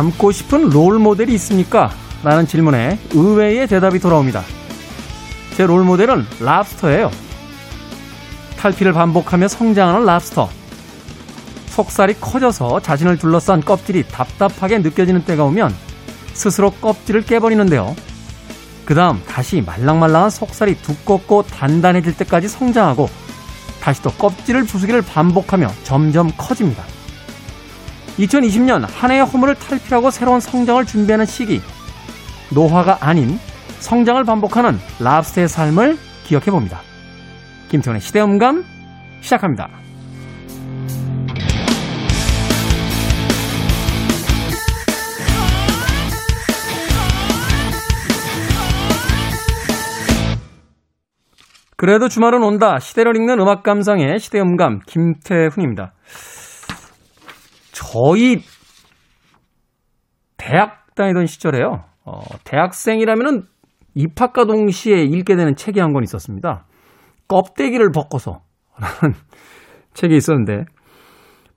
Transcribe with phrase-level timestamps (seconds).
[0.00, 1.90] 닮고 싶은 롤 모델이 있습니까?
[2.22, 4.42] 라는 질문에 의외의 대답이 돌아옵니다.
[5.56, 7.10] 제 롤 모델은 랍스터예요.
[8.56, 10.48] 탈피를 반복하며 성장하는 랍스터.
[11.66, 15.74] 속살이 커져서 자신을 둘러싼 껍질이 답답하게 느껴지는 때가 오면
[16.32, 17.94] 스스로 껍질을 깨버리는데요.
[18.86, 23.08] 그 다음 다시 말랑말랑한 속살이 두껍고 단단해질 때까지 성장하고
[23.82, 26.84] 다시 또 껍질을 부수기를 반복하며 점점 커집니다.
[28.20, 31.60] 2020년 한 해의 허물을 탈피하고 새로운 성장을 준비하는 시기.
[32.52, 33.38] 노화가 아닌
[33.78, 36.80] 성장을 반복하는 랍스터의 삶을 기억해 봅니다.
[37.70, 38.64] 김태훈의 시대음감
[39.20, 39.68] 시작합니다.
[51.76, 52.78] 그래도 주말은 온다.
[52.78, 55.94] 시대를 읽는 음악 감상의 시대음감 김태훈입니다.
[57.80, 58.42] 저희
[60.36, 61.84] 대학 다니던 시절에요.
[62.04, 63.44] 어, 대학생이라면은
[63.94, 66.66] 입학과 동시에 읽게 되는 책이 한 권 있었습니다.
[67.26, 68.42] 껍데기를 벗고서
[68.78, 69.16] 라는
[69.94, 70.64] 책이 있었는데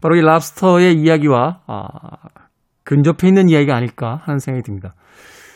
[0.02, 1.88] 바로 이 랍스터의 이야기와 아,
[2.84, 4.94] 근접해 있는 이야기가 아닐까 하는 생각이 듭니다.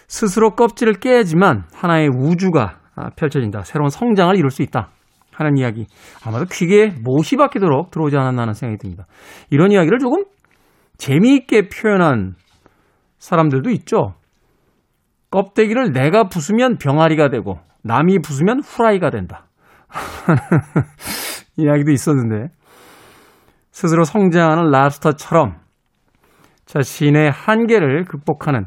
[0.07, 3.63] 스스로 껍질을 깨야지만 하나의 우주가 아, 펼쳐진다.
[3.63, 4.89] 새로운 성장을 이룰 수 있다.
[5.33, 5.85] 하는 이야기.
[6.25, 9.05] 아마도 귀에 못이 박히도록 들어오지 않았나 하는 생각이 듭니다.
[9.51, 10.23] 이런 이야기를 조금
[10.97, 12.35] 재미있게 표현한
[13.19, 14.15] 사람들도 있죠.
[15.29, 19.47] 껍데기를 내가 부수면 병아리가 되고 남이 부수면 후라이가 된다.
[21.57, 22.53] 이야기도 있었는데
[23.71, 25.59] 스스로 성장하는 랍스터처럼
[26.65, 28.65] 자신의 한계를 극복하는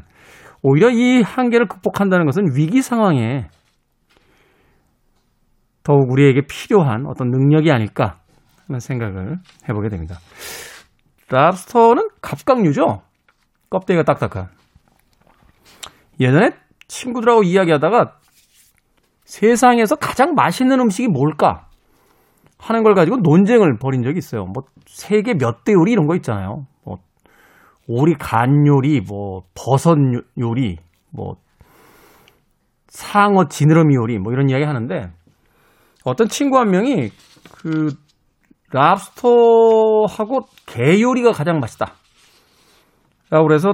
[0.63, 3.47] 오히려 이 한계를 극복한다는 것은 위기 상황에
[5.83, 8.19] 더욱 우리에게 필요한 어떤 능력이 아닐까
[8.67, 10.15] 하는 생각을 해보게 됩니다.
[11.31, 13.01] 랍스터는 갑각류죠?
[13.69, 14.49] 껍데기가 딱딱한.
[16.19, 16.51] 예전에
[16.87, 18.17] 친구들하고 이야기하다가
[19.23, 21.67] 세상에서 가장 맛있는 음식이 뭘까?
[22.59, 24.45] 하는 걸 가지고 논쟁을 벌인 적이 있어요.
[24.45, 26.67] 뭐, 세계 몇 대 요리 이런 거 있잖아요.
[26.83, 26.97] 뭐,
[27.87, 29.97] 오리 간 요리, 뭐, 버섯
[30.37, 30.77] 요리,
[31.09, 31.37] 뭐,
[32.89, 35.11] 상어 지느러미 요리, 뭐 이런 이야기 하는데,
[36.03, 37.09] 어떤 친구 한 명이
[37.57, 37.93] 그
[38.71, 41.93] 랍스터하고 게 요리가 가장 맛있다.
[43.29, 43.73] 라고 그래서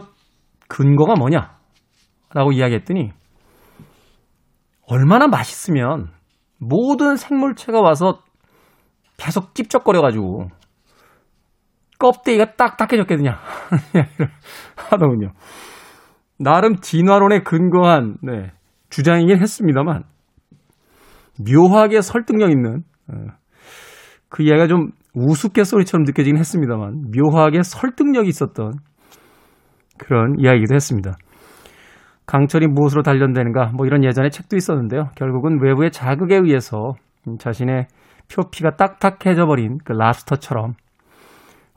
[0.67, 1.57] 근거가 뭐냐?
[2.33, 3.11] 라고 이야기했더니
[4.87, 6.11] 얼마나 맛있으면
[6.59, 8.21] 모든 생물체가 와서
[9.17, 10.47] 계속 찝쩍거려가지고
[11.99, 13.39] 껍데기가 딱딱해졌겠느냐
[14.75, 15.31] 하더군요.
[16.39, 18.51] 나름 진화론에 근거한 네,
[18.89, 20.03] 주장이긴 했습니다만
[21.39, 23.13] 묘하게 설득력 있는 어,
[24.29, 28.73] 그 이야기가 좀 우스갯소리처럼 느껴지긴 했습니다만 묘하게 설득력이 있었던
[29.97, 31.15] 그런 이야기도 했습니다.
[32.25, 35.09] 강철이 무엇으로 단련되는가 뭐 이런 예전에 책도 있었는데요.
[35.15, 36.93] 결국은 외부의 자극에 의해서
[37.39, 37.87] 자신의
[38.31, 40.73] 표피가 딱딱해져 버린 그 랍스터처럼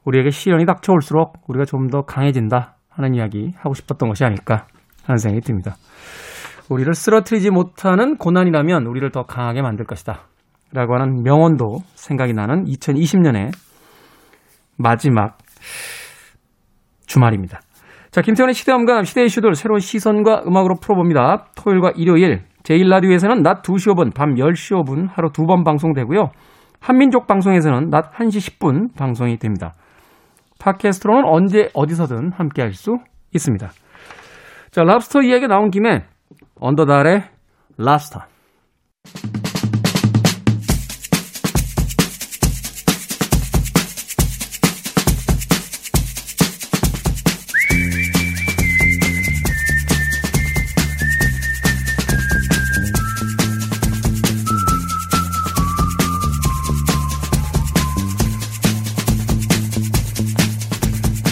[0.04, 4.66] 우리에게 시련이 닥쳐올수록 우리가 좀 더 강해진다 하는 이야기 하고 싶었던 것이 아닐까
[5.04, 5.76] 하는 생각이 듭니다.
[6.68, 10.29] 우리를 쓰러뜨리지 못하는 고난이라면 우리를 더 강하게 만들 것이다.
[10.72, 13.52] 라고 하는 명언도 생각이 나는 2020년의
[14.78, 15.38] 마지막
[17.06, 17.60] 주말입니다.
[18.10, 21.46] 자, 김태원의 시대음감, 시대 이슈들 새로운 시선과 음악으로 풀어봅니다.
[21.56, 26.30] 토요일과 일요일, 제1라디오에서는 낮 2시 5분, 밤 10시 5분 하루 두 번 방송되고요.
[26.80, 29.74] 한민족 방송에서는 낮 1시 10분 방송이 됩니다.
[30.60, 32.98] 팟캐스트로는 언제 어디서든 함께 할 수
[33.34, 33.70] 있습니다.
[34.70, 36.04] 자, 랍스터 이야기 나온 김에
[36.56, 37.22] 언더달의
[37.78, 38.20] 랍스터.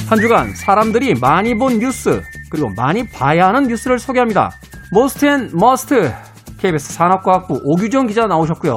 [0.09, 4.51] 한 주간 사람들이 많이 본 뉴스 그리고 많이 봐야 하는 뉴스를 소개합니다.
[4.93, 6.11] Most and Must
[6.59, 8.75] KBS 산업과학부 오규정 기자 나오셨고요.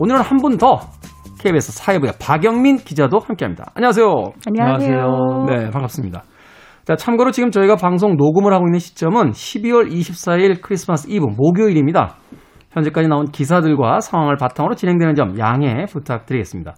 [0.00, 0.80] 오늘은 한 분 더
[1.40, 3.70] KBS 사회부의 박영민 기자도 함께 합니다.
[3.74, 4.06] 안녕하세요.
[4.46, 5.46] 안녕하세요.
[5.48, 6.22] 네, 반갑습니다.
[6.84, 12.16] 자, 참고로 지금 저희가 방송 녹음을 하고 있는 시점은 12월 24일 크리스마스 이브 목요일입니다.
[12.70, 16.74] 현재까지 나온 기사들과 상황을 바탕으로 진행되는 점 양해 부탁드리겠습니다.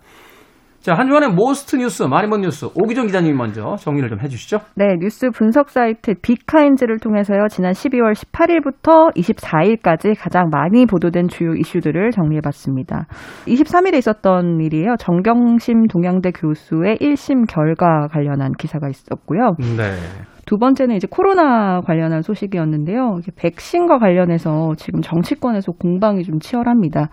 [0.84, 4.58] 자, 한 주간의 most 뉴스, 많이 본 뉴스, 오기정 기자님이 먼저 정리를 좀 해주시죠.
[4.74, 12.10] 네, 뉴스 분석 사이트 빅카인즈를 통해서요, 지난 12월 18일부터 24일까지 가장 많이 보도된 주요 이슈들을
[12.10, 13.06] 정리해봤습니다.
[13.46, 14.96] 23일에 있었던 일이에요.
[14.98, 19.54] 정경심 동양대 교수의 1심 결과 관련한 기사가 있었고요.
[19.58, 19.96] 네.
[20.44, 23.20] 두 번째는 이제 코로나 관련한 소식이었는데요.
[23.36, 27.08] 백신과 관련해서 지금 정치권에서 공방이 좀 치열합니다.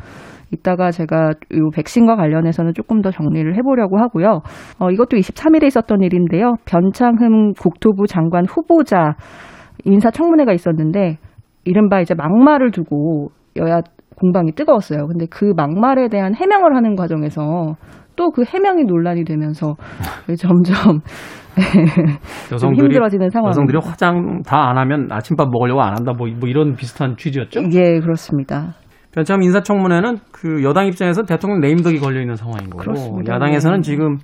[0.52, 4.42] 이따가 제가 이 백신과 관련해서는 조금 더 정리를 해보려고 하고요.
[4.80, 6.56] 어, 이것도 23일에 있었던 일인데요.
[6.66, 9.16] 변창흠 국토부 장관 후보자
[9.86, 11.18] 인사청문회가 있었는데
[11.64, 13.82] 이른바 이제 막말을 두고 여야
[14.20, 15.08] 공방이 뜨거웠어요.
[15.08, 17.76] 근데 그 막말에 대한 해명을 하는 과정에서
[18.16, 19.76] 또 그 해명이 논란이 되면서
[20.38, 21.00] 점점
[22.52, 23.50] 여성들이 힘들어지는 상황.
[23.50, 26.14] 여성들이 화장 다 안 하면 아침밥 먹으려고 안 한다.
[26.16, 27.62] 뭐, 뭐 이런 비슷한 취지였죠.
[27.74, 28.76] 예, 그렇습니다.
[29.14, 33.36] 변참 인사청문회는 그 여당 입장에서 대통령 네임덕이 걸려 있는 상황인 거고 그렇습니다.
[33.36, 33.82] 야당에서는 네.
[33.82, 34.18] 지금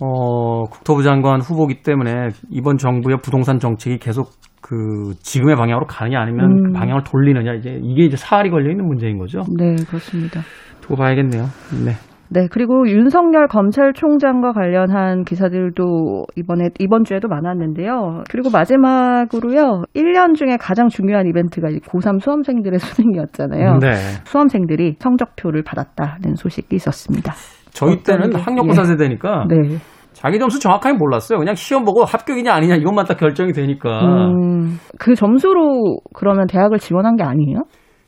[0.00, 4.30] 어 국토부 장관 후보기 때문에 이번 정부의 부동산 정책이 계속
[4.60, 6.62] 그 지금의 방향으로 가느냐 아니면 음.
[6.64, 9.40] 그 방향을 돌리느냐 이제 이게 이제 사활이 걸려 있는 문제인 거죠.
[9.56, 10.40] 네, 그렇습니다.
[10.80, 11.44] 두고 봐야겠네요.
[11.84, 11.92] 네.
[12.30, 18.24] 네, 그리고 윤석열 검찰총장과 관련한 기사들도 이번에 이번 주에도 많았는데요.
[18.30, 19.84] 그리고 마지막으로요.
[19.94, 23.78] 1년 중에 가장 중요한 이벤트가 이제 고3 수험생들의 수능이었잖아요.
[23.80, 23.92] 네.
[24.24, 27.32] 수험생들이 성적표를 받았다는 소식이 있었습니다.
[27.72, 28.86] 저희 때는 게- 학력고사 예.
[28.86, 29.76] 세대니까 네.
[30.12, 31.38] 자기 점수 정확하게 몰랐어요.
[31.38, 34.00] 그냥 시험 보고 합격이냐 아니냐 이것만 딱 결정이 되니까.
[34.02, 37.60] 음, 그 점수로 그러면 대학을 지원한 게 아니에요?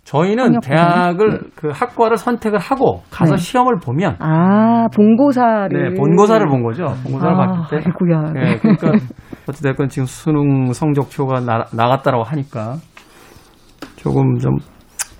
[0.05, 0.61] 저희는?
[0.61, 3.41] 대학을 그 학과를 선택을 하고 가서 네.
[3.41, 5.69] 시험을 보면 아, 본고사를.
[5.71, 6.87] 네, 본고사를 본 거죠.
[7.05, 7.87] 본고사를 아, 봤을 때.
[7.87, 8.33] 아이고야.
[8.33, 8.93] 네, 그러니까
[9.49, 12.77] 어찌됐건 지금 수능 성적표가 나, 나갔다라고 하니까
[13.97, 14.57] 조금 좀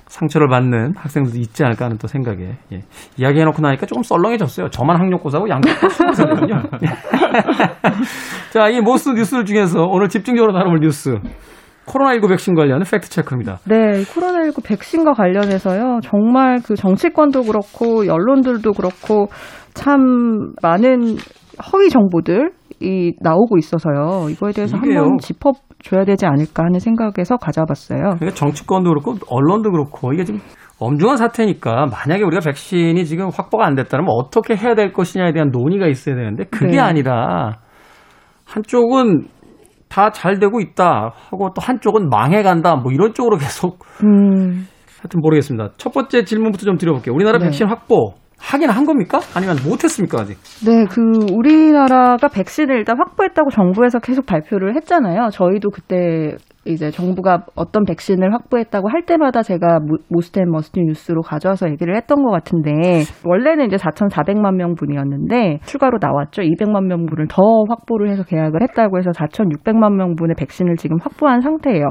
[0.09, 2.81] 상처를 받는 학생들도 있지 않을까 하는 또 생각에 예.
[3.17, 4.69] 이야기해놓고 나니까 조금 썰렁해졌어요.
[4.71, 6.63] 저만 학력고사고 양쪽 수능이거든요.
[8.53, 11.19] 자, 이 most 뉴스 중에서 오늘 집중적으로 다뤄볼 뉴스
[11.91, 13.59] 코로나19 백신 관련 fact check입니다.
[13.65, 19.29] 네, 코로나19 백신과 관련해서요, 정말 그 정치권도 그렇고, 언론들도 그렇고,
[19.75, 21.17] 참 많은
[21.73, 24.31] 허위 정보들 이 나오고 있어서요.
[24.31, 24.77] 이거에 대해서.
[24.79, 25.53] 한번 짚어
[25.83, 27.99] 줘야 되지 않을까 하는 생각에서 가져봤어요.
[27.99, 30.41] 그러니까 정치권도 그렇고 언론도 그렇고 이게 지금
[30.79, 35.87] 엄중한 사태니까 만약에 우리가 백신이 지금 확보가 안 됐다면 어떻게 해야 될 것이냐에 대한 논의가
[35.89, 36.79] 있어야 되는데 그게 네.
[36.79, 37.59] 아니라
[38.47, 39.27] 한쪽은
[39.91, 44.67] 다 잘 되고 있다 하고 또 한쪽은 망해간다 뭐 이런 쪽으로 계속 음,
[45.01, 45.71] 하여튼 모르겠습니다.
[45.77, 47.15] 첫 번째 질문부터 좀 드려볼게요.
[47.15, 47.47] 우리나라 네.
[47.47, 49.21] 백신 확보 하긴 한 겁니까?
[49.35, 50.39] 아니면 못했습니까 아직?
[50.65, 51.01] 네, 그
[51.35, 55.29] 우리나라가 백신을 일단 확보했다고 정부에서 계속 발표를 했잖아요.
[55.33, 56.37] 저희도 그때
[56.67, 62.23] 이제 정부가 어떤 백신을 확보했다고 할 때마다 제가 모- 모스텐 머스틴 뉴스로 가져와서 얘기를 했던
[62.23, 62.71] 것 같은데
[63.25, 66.43] 원래는 이제 4,400만 명분이었는데 추가로 나왔죠.
[66.43, 71.87] 200만 명분을 더 확보를 해서 계약을 했다고 해서 4,600만 명분의 백신을 지금 확보한 상태예요.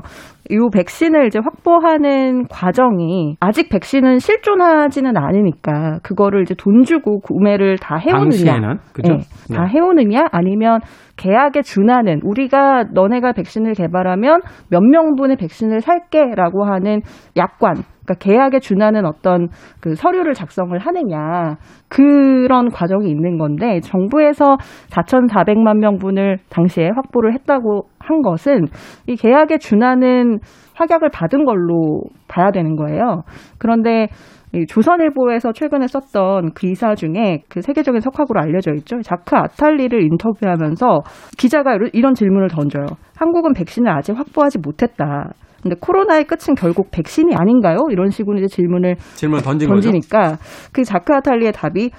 [0.52, 7.98] 이 백신을 이제 확보하는 과정이 아직 백신은 실존하지는 않으니까 그거를 이제 돈 주고 구매를 다
[7.98, 9.14] 해오느냐, 당시에는 그죠?
[9.14, 10.80] 네, 다 해오느냐 아니면
[11.20, 14.40] 계약에 준하는 우리가 너네가 백신을 개발하면
[14.70, 17.02] 몇 명분의 백신을 살게라고 하는
[17.36, 19.50] 약관 그러니까 계약에 준하는 어떤
[19.82, 21.58] 그 서류를 작성을 하느냐
[21.90, 24.58] 그런 과정이 있는 건데 정부에서
[24.90, 28.66] 4,400만 명분을 당시에 확보를 했다고 한 것은
[29.08, 30.40] 이 계약에 준하는
[30.76, 33.24] 확약을 받은 걸로 봐야 되는 거예요.
[33.60, 34.08] 그런데
[34.39, 39.02] 이 조선일보에서 최근에 썼던 기사 중에 그 세계적인 석학으로 알려져 있죠.
[39.02, 41.00] 자크 아탈리를 인터뷰하면서
[41.38, 42.86] 기자가 이런- 질문을 던져요.
[43.18, 45.32] 한국은 백신을 아직 확보하지 못했다.
[45.62, 47.78] 근데 코로나의 끝은 결국 백신이 아닌가요?
[47.92, 49.82] 이런 식으로 이제 질문을 질문을 던진 거죠.
[49.92, 50.38] 던지니까
[50.74, 51.92] 그 자크 아탈리의 답이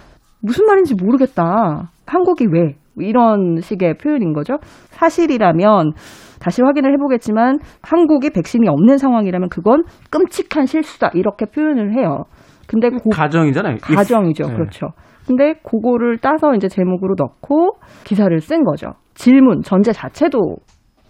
[0.43, 1.91] 무슨 말인지 모르겠다.
[2.07, 2.75] 한국이 왜?
[2.99, 4.55] 이런 식의 표현인 거죠.
[4.91, 5.93] 사실이라면
[6.41, 11.11] 다시 확인을 해보겠지만 한국이 백신이 없는 상황이라면 그건 끔찍한 실수다.
[11.15, 12.25] 이렇게 표현을 해요.
[12.71, 13.79] 근데 고, 가정이잖아요.
[13.81, 14.45] 가정이죠.
[14.45, 14.55] 네.
[14.55, 14.89] 그렇죠.
[15.27, 18.93] 근데 그거를 따서 이제 제목으로 넣고 기사를 쓴 거죠.
[19.15, 20.57] 질문 전제 자체도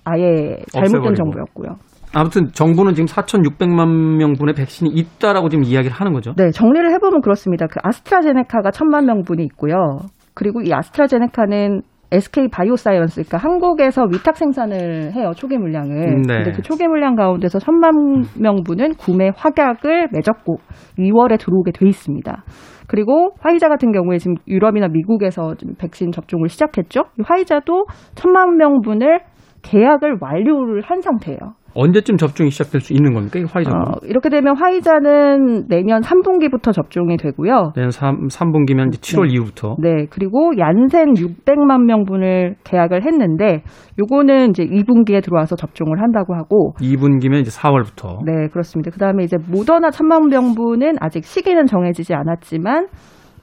[0.05, 1.15] 아예 잘못된 없애버리고.
[1.15, 1.77] 정보였고요.
[2.13, 6.33] 아무튼 정부는 지금 4,600만 명분의 백신이 있다라고 지금 이야기를 하는 거죠.
[6.37, 7.67] 네, 정리를 해보면 그렇습니다.
[7.67, 9.99] 그 아스트라제네카가 천만 명분이 있고요.
[10.35, 16.23] 그리고 이 아스트라제네카는 SK 바이오사이언스, 그러니까 한국에서 위탁 생산을 해요, 초기 물량을.
[16.27, 16.43] 네.
[16.43, 20.57] 근데 그 초기 물량 가운데서 천만 명분은 구매 확약을 맺었고
[20.99, 22.45] 2월에 들어오게 돼 있습니다.
[22.89, 27.05] 그리고 화이자 같은 경우에 지금 유럽이나 미국에서 지금 백신 접종을 시작했죠.
[27.19, 27.87] 이 화이자도
[28.17, 29.21] 천만 명분을
[29.63, 31.39] 계약을 완료를 한 상태예요.
[31.75, 33.39] 언제쯤 접종이 시작될 수 있는 겁니까?
[33.39, 33.79] 이 화이자는?
[33.79, 37.73] 어, 이렇게 되면 화이자는 내년 3분기부터 접종이 되고요.
[37.75, 39.77] 내년 3, 3분기면 이제 7월 이후부터.
[39.79, 43.63] 네, 그리고 얀센 600만 명분을 계약을 했는데
[43.99, 48.25] 요거는 이제 2분기에 들어와서 접종을 한다고 하고 2분기면 이제 4월부터.
[48.25, 48.91] 네, 그렇습니다.
[48.91, 52.89] 그다음에 이제 모더나 1000만 명분은 아직 시기는 정해지지 않았지만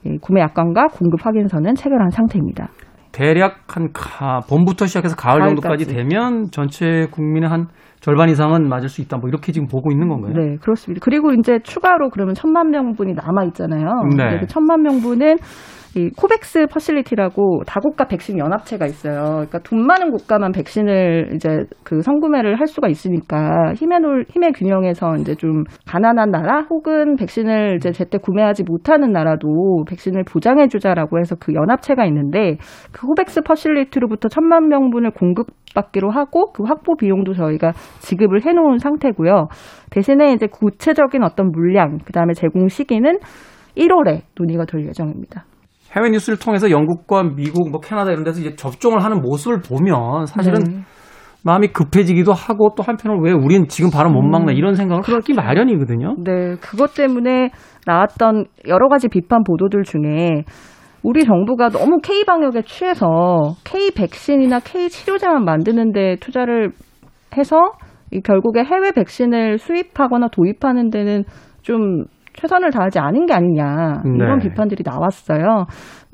[0.04, 2.68] 이 구매 확약과 공급 확인서는 체결한 상태입니다.
[3.12, 7.66] 대략 한 가, 봄부터 시작해서 가을 정도까지 되면 전체 국민의 한
[8.00, 9.18] 절반 이상은 맞을 수 있다.
[9.18, 10.32] 뭐 이렇게 지금 보고 있는 건가요?
[10.34, 11.00] 네, 그렇습니다.
[11.04, 14.04] 그리고 이제 추가로 그러면 천만 명분이 남아 있잖아요.
[14.16, 14.40] 네.
[14.40, 15.38] 그 천만 명분은
[15.96, 19.46] 이 COVAX Facility라고 다국가 백신 연합체가 있어요.
[19.46, 25.16] 그러니까 돈 많은 국가만 백신을 이제 그 선구매를 할 수가 있으니까 힘의 놀 힘의 균형에서
[25.16, 31.36] 이제 좀 가난한 나라 혹은 백신을 이제 제때 구매하지 못하는 나라도 백신을 보장해 주자라고 해서
[31.40, 32.58] 그 연합체가 있는데
[32.92, 39.48] 그 COVAX Facility로부터 천만 명분을 공급받기로 하고 그 확보 비용도 저희가 지급을 해 놓은 상태고요.
[39.90, 43.18] 대신에 이제 구체적인 어떤 물량, 그다음에 제공 시기는
[43.76, 45.44] 1월에 논의가 될 예정입니다.
[45.96, 50.60] 해외 뉴스를 통해서 영국과 미국, 뭐 캐나다 이런 데서 이제 접종을 하는 모습을 보면 사실은
[50.60, 50.82] 네.
[51.44, 56.16] 마음이 급해지기도 하고 또 한편으로 왜 우린 지금 바로 못 맞나 이런 생각을 하기 마련이거든요.
[56.18, 57.50] 네, 그것 때문에
[57.86, 60.44] 나왔던 여러 가지 비판 보도들 중에
[61.02, 66.72] 우리 정부가 너무 K 방역에 취해서 K 백신이나 K 치료제만 만드는데 투자를
[67.36, 67.56] 해서
[68.10, 71.24] 이 결국에 해외 백신을 수입하거나 도입하는 데는
[71.62, 72.04] 좀
[72.38, 74.48] 최선을 다하지 않은 게 아니냐 이런 네.
[74.48, 75.66] 비판들이 나왔어요.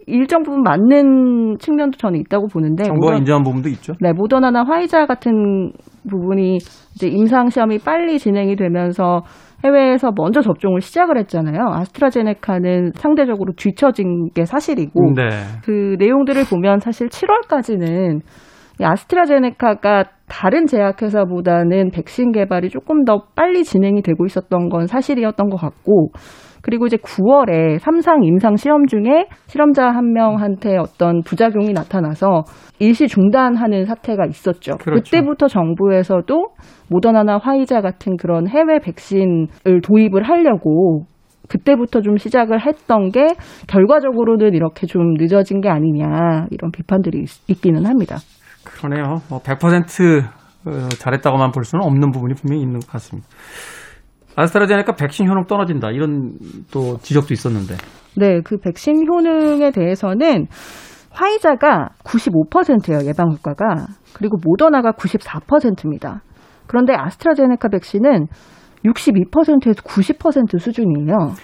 [0.06, 3.94] 일정 부분 맞는 측면도 저는 있다고 보는데 정부가 모던- 인정한 부분도 있죠.
[4.00, 5.72] 네, 모더나나 화이자 같은
[6.08, 6.56] 부분이
[6.94, 9.22] 이제 임상 시험이 빨리 진행이 되면서
[9.64, 11.58] 해외에서 먼저 접종을 시작을 했잖아요.
[11.70, 15.28] 아스트라제네카는 상대적으로 뒤처진 게 사실이고 네.
[15.64, 18.20] 그 내용들을 보면 사실 7월까지는 이
[18.80, 26.10] 아스트라제네카가 다른 제약회사보다는 백신 개발이 조금 더 빨리 진행이 되고 있었던 건 사실이었던 것 같고
[26.64, 32.44] 그리고 이제 9월에 삼상 임상 시험 중에 실험자 한 명한테 어떤 부작용이 나타나서
[32.78, 34.78] 일시 중단하는 사태가 있었죠.
[34.78, 35.02] 그렇죠.
[35.02, 36.48] 그때부터 정부에서도
[36.90, 41.04] 모더나나 화이자 같은 그런 해외 백신을 도입을 하려고
[41.50, 43.26] 그때부터 좀 시작을 했던 게
[43.68, 48.16] 결과적으로는 이렇게 좀 늦어진 게 아니냐 이런 비판들이 있, 있기는 합니다.
[48.74, 49.20] 그러네요.
[49.28, 50.24] 뭐 100%
[50.66, 53.28] 어, 잘했다고만 볼 수는 없는 부분이 분명히 있는 것 같습니다.
[54.36, 56.32] 아스트라제네카 백신 효능 떨어진다 이런
[56.72, 57.76] 또 지적도 있었는데
[58.16, 60.46] 네, 그 백신 효능에 대해서는
[61.10, 63.86] 화이자가 95%예요, 예방 효과가.
[64.14, 66.22] 그리고 모더나가 94%입니다.
[66.66, 68.26] 그런데 아스트라제네카 백신은
[68.84, 71.34] 62%에서 90% 수준이에요.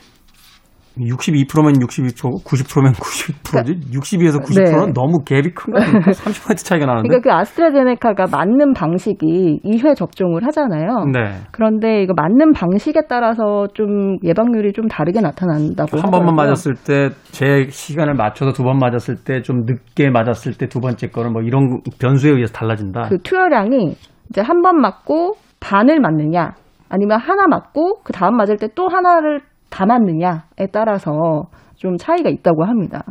[1.01, 3.99] 62%면 62%, 90%면 90%지.
[3.99, 4.93] 62에서 90%는 네.
[4.93, 6.11] 너무 갭이 큰거 아닙니까?
[6.13, 7.09] 30% 차이가 나는데.
[7.09, 11.05] 그러니까 그 아스트라제네카가 맞는 방식이 2회 접종을 하잖아요.
[11.13, 11.41] 네.
[11.53, 16.37] 그런데 이거 맞는 방식에 따라서 좀 예방률이 좀 다르게 나타난다고 한 번만 하더라고요.
[16.37, 21.09] 맞았을 때 제 시간을 맞춰서 두 번 맞았을 때 좀 늦게 맞았을 때 두 번째
[21.09, 23.09] 거는 뭐 이런 변수에 의해서 달라진다.
[23.09, 23.95] 그 투여량이
[24.31, 26.53] 이제 한 번 맞고 반을 맞느냐
[26.89, 29.41] 아니면 하나 맞고 그 다음 맞을 때 또 하나를
[29.71, 31.45] 다 맞느냐에 따라서
[31.77, 33.03] 좀 차이가 있다고 합니다.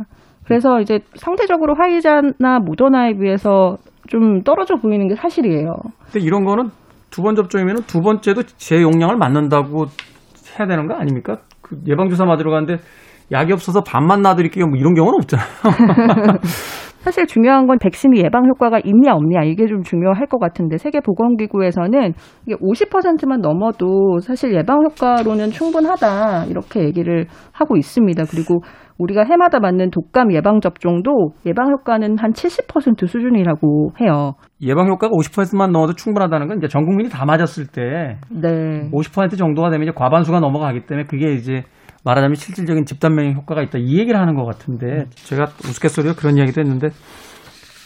[0.44, 3.76] 그래서 이제 상대적으로 화이자나 모더나에 비해서
[4.08, 5.74] 좀 떨어져 보이는 게 사실이에요.
[6.04, 6.70] 근데 이런 거는
[7.10, 9.86] 두 번 접종이면 두 번째도 제 용량을 맞는다고
[10.58, 11.38] 해야 되는 거 아닙니까?
[11.62, 12.76] 그 예방주사 맞으러 가는데
[13.32, 14.66] 약이 없어서 반만 놔드릴게요.
[14.66, 15.46] 뭐 이런 경우는 없잖아요.
[17.00, 22.12] 사실 중요한 건 백신이 예방 효과가 있냐 없냐 이게 좀 중요할 것 같은데 세계 보건기구에서는
[22.46, 28.24] 이게 50%만 넘어도 사실 예방 효과로는 충분하다 이렇게 얘기를 하고 있습니다.
[28.30, 28.60] 그리고
[28.98, 34.34] 우리가 해마다 맞는 독감 예방 접종도 예방 효과는 한 70% 수준이라고 해요.
[34.60, 38.90] 예방 효과가 50%만 넘어도 충분하다는 건 이제 전 국민이 다 맞았을 때 네.
[38.92, 41.62] 50% 정도가 되면 이제 과반수가 넘어가기 때문에 그게 이제
[42.04, 46.88] 말하자면 실질적인 집단免疫효과가 있다 이 얘기를 하는 것 같은데 제가 우스갯소리로 그런 이야기도 했는데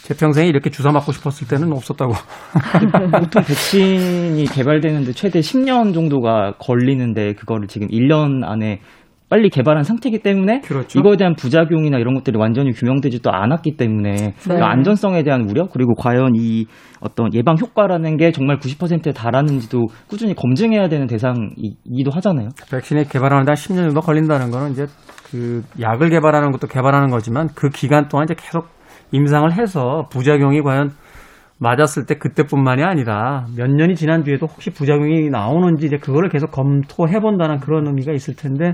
[0.05, 2.13] 제 평생에 이렇게 주사 맞고 싶었을 때는 없었다고.
[3.19, 8.81] 보통 백신이 개발되는데 최대 10년 정도가 걸리는데 그거를 지금 1년 안에
[9.27, 10.99] 빨리 개발한 상태이기 때문에 그렇죠.
[10.99, 16.33] 이거에 대한 부작용이나 이런 것들이 완전히 규명되지도 않았기 때문에 그 안전성에 대한 우려 그리고 과연
[16.35, 16.67] 이
[17.01, 22.49] 어떤 예방 효과라는 게 정말 90%에 달하는지도 꾸준히 검증해야 되는 대상이기도 하잖아요.
[22.69, 24.85] 백신이 개발하는데 한 10년 정도 걸린다는 거는 이제
[25.31, 28.67] 그 약을 개발하는 것도 개발하는 거지만 그 기간 동안 이제 계속
[29.11, 30.91] 임상을 해서 부작용이 과연
[31.59, 37.19] 맞았을 때 그때뿐만이 아니라 몇 년이 지난 뒤에도 혹시 부작용이 나오는지 이제 그거를 계속 검토해
[37.21, 38.73] 본다는 그런 의미가 있을 텐데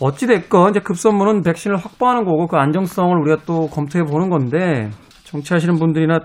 [0.00, 4.90] 어찌 됐건 이제 급선무는 백신을 확보하는 거고 그 안정성을 우리가 또 검토해 보는 건데
[5.24, 6.20] 정치하시는 분들이나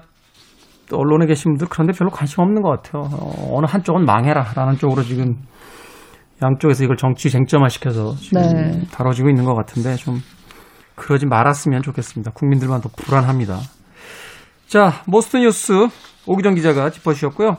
[0.89, 3.03] 또 언론에 계신 분들 그런데 별로 관심 없는 것 같아요.
[3.03, 5.35] 어, 어느 한쪽은 망해라라는 쪽으로 지금
[6.43, 8.81] 양쪽에서 이걸 정치 쟁점화 시켜서 지금 네.
[8.91, 10.17] 다뤄지고 있는 것 같은데 좀
[10.95, 12.31] 그러지 말았으면 좋겠습니다.
[12.31, 13.59] 국민들만 더 불안합니다.
[14.67, 15.73] 자, most 뉴스
[16.27, 17.57] 오기정 기자가 짚어주셨고요.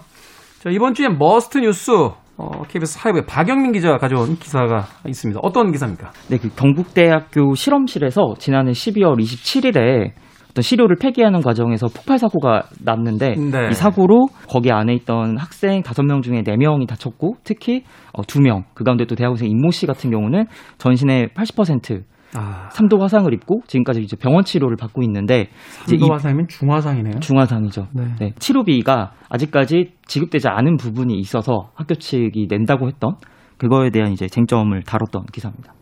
[0.61, 1.91] 자, 이번 주에 must 뉴스
[2.37, 5.41] 어, KBS 하이브의 박영민 기자가 가져온 기사가 있습니다.
[5.43, 6.11] 어떤 기사입니까?
[6.29, 10.13] 네, 그 경북대학교 실험실에서 지난해 12월 27일에
[10.51, 13.69] 어떤 시료를 폐기하는 과정에서 폭발 사고가 났는데 네.
[13.71, 18.41] 이 사고로 거기 안에 있던 학생 다섯 명 중에 네 명이 다쳤고 특히 어, 두
[18.41, 20.45] 명, 그 가운데 또 대학원생 임모 씨 같은 경우는
[20.77, 22.03] 전신의 80%
[22.35, 25.49] 아, 3도 화상을 입고 지금까지 이제 병원 치료를 받고 있는데
[25.87, 27.21] 삼도 화상이면 중화상이네요.
[27.21, 27.89] 중화상이죠.
[27.93, 28.05] 네.
[28.19, 33.17] 네, 치료비가 아직까지 지급되지 않은 부분이 있어서 학교 측이 낸다고 했던
[33.59, 35.75] 그거에 대한 이제 쟁점을 다뤘던 기사입니다.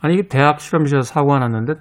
[0.00, 1.74] 아니 이게 대학 실험실에서 사고가 났는데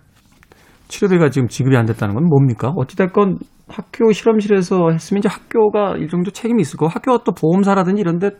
[0.88, 2.72] 치료비가 지금 지급이 안 됐다는 건 뭡니까?
[2.76, 8.32] 어찌됐건 학교 실험실에서 했으면 이제 학교가 이 정도 책임이 있을 거고 학교가 또 보험사라든지 이런데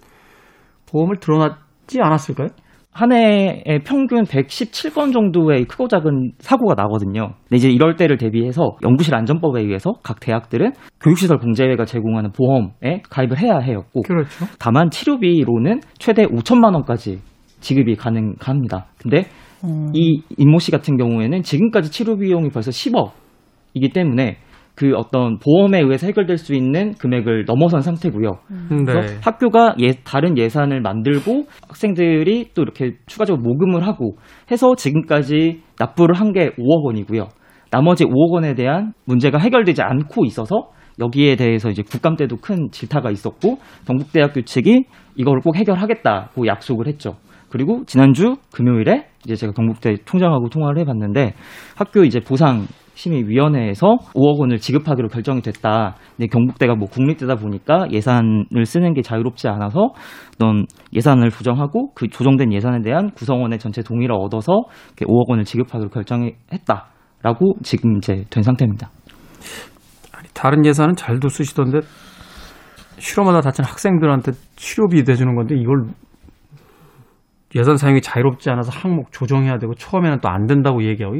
[0.91, 2.50] 보험을 들어놨지 않았을까요?
[2.93, 7.33] 한 해에 평균 117건 정도의 크고 작은 사고가 나거든요.
[7.43, 13.39] 근데 이제 이럴 때를 대비해서 연구실 안전법에 의해서 각 대학들은 교육시설 공제회가 제공하는 보험에 가입을
[13.39, 14.45] 해야 해였고 그렇죠.
[14.59, 17.19] 다만 치료비로는 최대 5천만 원까지
[17.62, 18.85] 지급이 가능합니다.
[19.00, 19.25] 근데
[19.63, 19.91] 음.
[19.93, 24.38] 이 임모 씨 같은 경우에는 지금까지 치료 비용이 벌써 10억이기 때문에
[24.75, 28.31] 그 어떤 보험에 의해서 해결될 수 있는 금액을 넘어선 상태고요.
[28.71, 28.83] 네.
[28.85, 34.17] 그래서 학교가 예, 다른 예산을 만들고 학생들이 또 이렇게 추가적으로 모금을 하고
[34.51, 37.27] 해서 지금까지 납부를 한 게 5억 원이고요.
[37.69, 43.11] 나머지 5억 원에 대한 문제가 해결되지 않고 있어서 여기에 대해서 이제 국감 때도 큰 질타가
[43.11, 47.15] 있었고 경북대학교 측이 이걸 꼭 해결하겠다고 약속을 했죠.
[47.49, 51.33] 그리고 지난주 금요일에 이제 제가 경북대 총장하고 통화를 해봤는데
[51.75, 52.65] 학교 이제 보상
[52.95, 55.95] 심의위원회에서 5억 원을 지급하기로 결정이 됐다.
[56.15, 59.93] 근데 경북대가 뭐 국립대다 보니까 예산을 쓰는 게 자유롭지 않아서
[60.35, 65.89] 어떤 예산을 조정하고 그 조정된 예산에 대한 구성원의 전체 동의를 얻어서 이렇게 5억 원을 지급하기로
[65.89, 68.89] 결정했다라고 지금 이제 된 상태입니다.
[70.12, 71.79] 아니, 다른 예산은 잘도 쓰시던데
[72.99, 75.88] 실험하다 다친 학생들한테 치료비 대주는 건데 이걸
[77.56, 81.15] 예산 사용이 자유롭지 않아서 항목 조정해야 되고 처음에는 또 안 된다고 얘기하고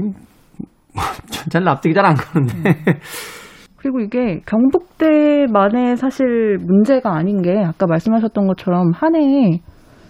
[1.50, 2.80] 잘 납득이 잘 안 가는데.
[3.78, 9.60] 그리고 이게 경북대만의 사실 문제가 아닌 게 아까 말씀하셨던 것처럼 한 해에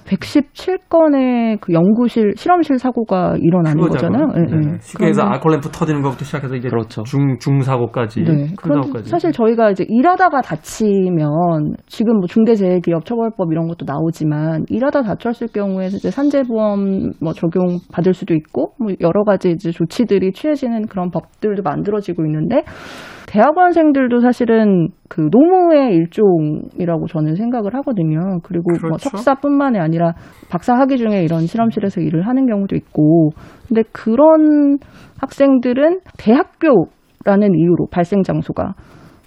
[0.06, 4.28] 117건의 그 연구실 실험실 사고가 일어나는 거잖아요.
[4.36, 4.56] 예, 예.
[4.56, 4.78] 네.
[4.82, 7.04] 쉽게 해서 그러면- 알콜 램프 터지는 것부터 시작해서 이제 그렇죠.
[7.04, 8.26] 중 중사고까지 네.
[8.48, 11.30] 큰 그럼 사고까지 사실 저희가 이제 일하다가 다치면
[11.88, 18.14] 지금 뭐 중대재해기업 처벌법 이런 것도 나오지만 일하다 다쳤을 경우에 이제 산재보험 뭐 적용 받을
[18.14, 22.64] 수도 있고 뭐 여러 가지 이제 조치들이 취해지는 그런 법들도 만들어지고 있는데
[23.28, 28.40] 대학원생들도 사실은 그 노무의 일종이라고 저는 생각을 하거든요.
[28.44, 29.10] 그리고 뭐 그렇죠.
[29.10, 30.14] 석사뿐만이 아니라
[30.50, 33.32] 박사 학위 중에 이런 실험실에서 일을 하는 경우도 있고,
[33.68, 34.78] 근데 그런
[35.20, 38.74] 학생들은 대학교라는 이유로 발생 장소가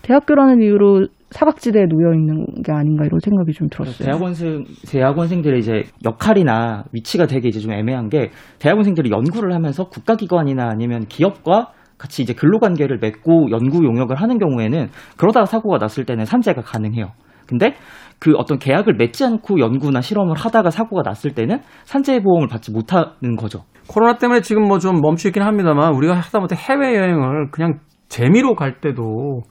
[0.02, 4.06] 대학교라는 이유로 사각지대에 놓여 있는 게 아닌가 이런 생각이 좀 들었어요.
[4.06, 8.30] 대학원생 대학원생들의 이제 역할이나 위치가 되게 이제 좀 애매한 게
[8.61, 14.88] 대학원생들이 연구를 하면서 국가기관이나 아니면 기업과 같이 이제 근로 관계를 맺고 연구 용역을 하는 경우에는
[15.16, 17.12] 그러다가 사고가 났을 때는 산재가 가능해요.
[17.46, 17.74] 근데
[18.18, 23.37] 그 어떤 계약을 맺지 않고 연구나 실험을 하다가 사고가 났을 때는 산재 보험을 받지 못하는
[23.37, 23.61] 거죠.
[23.88, 27.78] 코로나 때문에 지금 뭐 좀 멈추 있긴 합니다만 우리가 하다못해 해외 여행을 그냥
[28.09, 29.42] 재미로 갈 때도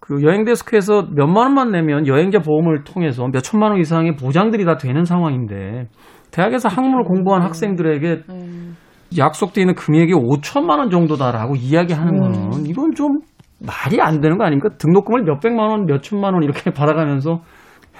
[0.00, 4.76] 그 여행 데스크에서 몇만 원만 내면 여행자 보험을 통해서 몇 천만 원 이상의 보장들이 다
[4.76, 5.88] 되는 상황인데
[6.30, 8.22] 대학에서 학문을 공부한 학생들에게
[9.16, 13.18] 약속돼 있는 금액이 5천만 원 정도다라고 이야기하는 거는 이건 좀
[13.60, 14.68] 말이 안 되는 거 아닙니까?
[14.78, 17.40] 등록금을 몇 백만 원, 몇 천만 원 이렇게 받아가면서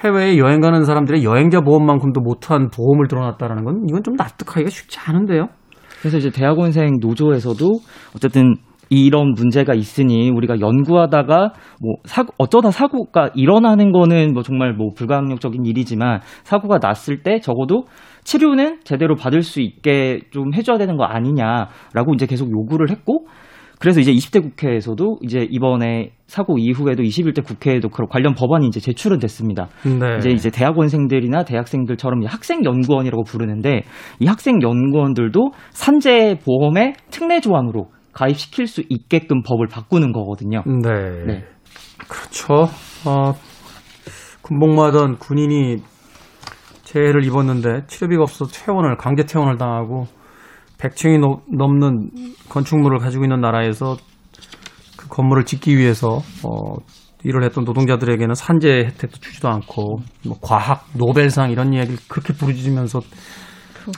[0.04, 5.48] 해외에 여행 가는 사람들의 여행자 보험만큼도 못한 보험을 들어놨다라는 건 이건 좀 납득하기가 쉽지 않은데요.
[6.00, 7.66] 그래서 이제 대학원생 노조에서도
[8.14, 8.56] 어쨌든
[8.88, 15.64] 이런 문제가 있으니 우리가 연구하다가 뭐 사고 어쩌다 사고가 일어나는 거는 뭐 정말 뭐 불가항력적인
[15.64, 17.84] 일이지만 사고가 났을 때 적어도
[18.26, 23.26] 치료는 제대로 받을 수 있게 좀 해줘야 되는 거 아니냐라고 이제 계속 요구를 했고
[23.78, 29.18] 그래서 이제 20대 국회에서도 이제 이번에 사고 이후에도 21대 국회에도 그런 관련 법안이 이제 제출은
[29.20, 29.68] 됐습니다.
[29.84, 30.16] 네.
[30.18, 33.82] 이제 이제 대학원생들이나 대학생들처럼 학생 연구원이라고 부르는데
[34.18, 40.62] 이 학생 연구원들도 산재 보험의 특례 조항으로 가입시킬 수 있게끔 법을 바꾸는 거거든요.
[40.66, 41.24] 네.
[41.26, 41.44] 네.
[42.08, 42.72] 그렇죠.
[43.06, 43.34] 어,
[44.42, 45.76] 군복무하던 군인이
[46.86, 50.06] 재해를 입었는데 치료비가 없어서 퇴원을 강제 퇴원을 당하고
[50.78, 51.18] 100층이
[51.56, 52.10] 넘는
[52.48, 53.96] 건축물을 가지고 있는 나라에서
[54.96, 56.76] 그 건물을 짓기 위해서 어,
[57.24, 63.00] 일을 했던 노동자들에게는 산재 혜택도 주지도 않고 뭐 과학 노벨상 이런 이야기를 그렇게 부르짖으면서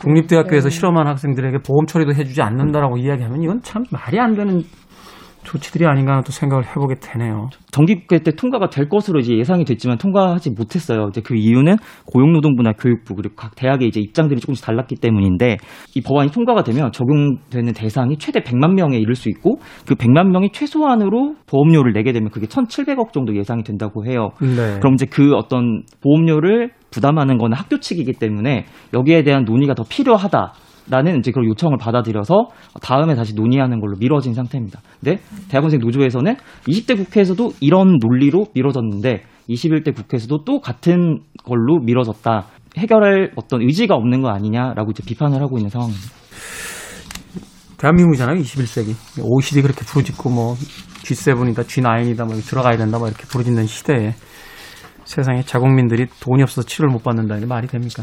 [0.00, 4.62] 국립대학교에서 실험한 학생들에게 보험 처리도 해주지 않는다라고 이야기하면 이건 참 말이 안 되는
[5.44, 7.48] 조치들이 아닌가 또 생각을 해보게 되네요.
[7.70, 11.08] 정기국회 때 통과가 될 것으로 이제 예상이 됐지만 통과하지 못했어요.
[11.08, 15.56] 이제 그 이유는 고용노동부나 교육부 그리고 각 대학의 이제 입장들이 조금씩 달랐기 때문인데
[15.94, 20.50] 이 법안이 통과가 되면 적용되는 대상이 최대 100만 명에 이를 수 있고 그 100만 명이
[20.52, 24.30] 최소한으로 보험료를 내게 되면 그게 1,700억 정도 예상이 된다고 해요.
[24.40, 24.78] 네.
[24.80, 30.52] 그럼 이제 그 어떤 보험료를 부담하는 건 학교 측이기 때문에 여기에 대한 논의가 더 필요하다.
[30.90, 32.48] 라는 이제 그런 요청을 받아들여서
[32.80, 34.80] 다음에 다시 논의하는 걸로 미뤄진 상태입니다.
[35.00, 42.46] 근데 대학원생 노조에서는 20대 국회에서도 이런 논리로 미뤄졌는데 21대 국회에서도 또 같은 걸로 미뤄졌다.
[42.76, 46.06] 해결할 어떤 의지가 없는 거 아니냐라고 이제 비판을 하고 있는 상황입니다.
[47.78, 48.94] 대한민국이잖아요, 21세기.
[49.22, 54.14] OECD 그렇게 부르짖고 뭐 G7이다, G9이다, 뭐 들어가야 된다, 뭐 이렇게 부르짖는 시대에
[55.04, 58.02] 세상에 자국민들이 돈이 없어서 치료를 못 받는다는 게 말이 됩니까?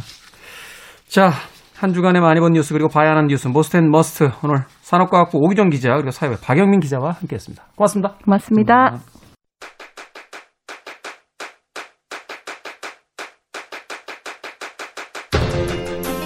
[1.07, 1.31] 자,
[1.77, 5.69] 한 주간에 많이 본 뉴스 그리고 봐야 하는 뉴스 most and must 오늘 산업과학부 오기정
[5.69, 7.63] 기자 그리고 사회부 박영민 기자와 함께했습니다.
[7.75, 8.15] 고맙습니다.
[8.23, 8.99] 고맙습니다.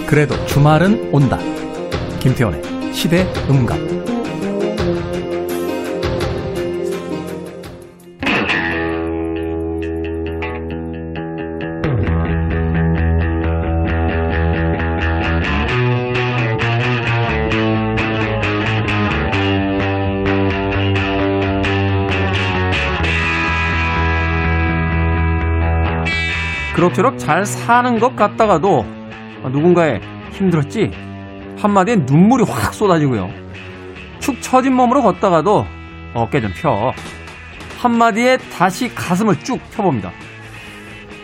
[0.08, 1.38] 그래도 주말은 온다.
[2.20, 4.19] 김태원의 시대 음감.
[27.00, 28.84] 그럭저럭 잘 사는 것 같다가도
[29.52, 30.92] 누군가의 힘들었지
[31.58, 33.30] 한마디에 눈물이 확 쏟아지고요.
[34.20, 35.66] 축 처진 몸으로 걷다가도
[36.14, 36.92] 어깨 좀 펴.
[37.80, 40.12] 한마디에 다시 가슴을 쭉 펴봅니다.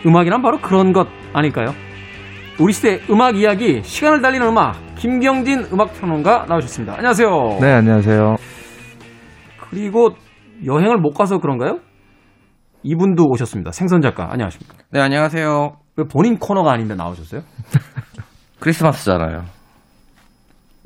[0.06, 1.74] 음악이란 바로 그런 것 아닐까요?
[2.58, 6.94] 우리 시대 음악 이야기, 시간을 달리는 음악, 김경진 음악평론가 나오셨습니다.
[6.94, 7.58] 안녕하세요.
[7.60, 8.36] 네, 안녕하세요.
[9.68, 10.14] 그리고
[10.64, 11.80] 여행을 못 가서 그런가요?
[12.86, 13.72] 이분도 오셨습니다.
[13.72, 14.28] 생선 작가.
[14.30, 14.74] 안녕하십니까?
[14.90, 15.76] 네, 안녕하세요.
[15.96, 17.40] 왜 본인 코너가 아닌데 나오셨어요?
[18.60, 19.42] 크리스마스잖아요.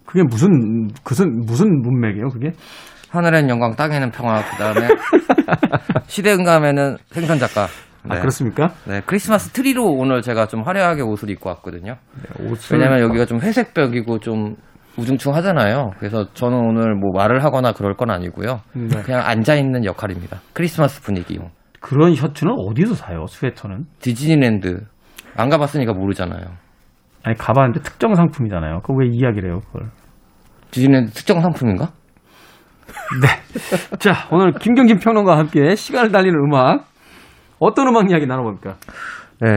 [0.06, 2.28] 그게 무슨 무슨 무슨 문맥이에요?
[2.28, 2.52] 그게?
[3.10, 4.42] 하늘엔 영광, 땅에는 평화.
[4.42, 4.88] 그다음에
[6.08, 7.66] 시대응감에는 생선 작가.
[8.04, 8.16] 네.
[8.16, 8.70] 아 그렇습니까?
[8.86, 11.96] 네, 크리스마스 트리로 오늘 제가 좀 화려하게 옷을 입고 왔거든요.
[12.40, 14.56] 옷을 왜냐면 여기가 좀 회색벽이고 좀
[14.96, 15.90] 우중충 하잖아요.
[15.98, 18.60] 그래서 저는 오늘 뭐 말을 하거나 그럴 건 아니고요.
[18.72, 19.02] 네.
[19.02, 20.40] 그냥 앉아 있는 역할입니다.
[20.54, 21.50] 크리스마스 분위기용.
[21.80, 23.26] 그런 셔츠는 어디서 사요?
[23.26, 23.86] 스웨터는?
[24.00, 24.84] 디즈니랜드
[25.36, 26.44] 안 가봤으니까 모르잖아요.
[27.24, 28.80] 아니 가봤는데 특정 상품이잖아요.
[28.80, 29.60] 그거 왜 이야기를 해요?
[29.66, 29.88] 그걸?
[30.70, 31.90] 디즈니랜드 특정 상품인가?
[33.98, 36.86] 자 오늘 김경진 평론가와 함께 시간을 달리는 음악
[37.58, 38.76] 어떤 음악 이야기 나눠볼까?
[39.40, 39.48] 네.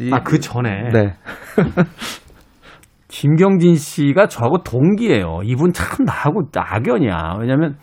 [0.00, 1.14] 이- 아그 전에 네.
[3.08, 5.40] 김경진 씨가 저하고 동기예요.
[5.44, 7.36] 이분 참 나하고 악연이야.
[7.40, 7.76] 왜냐면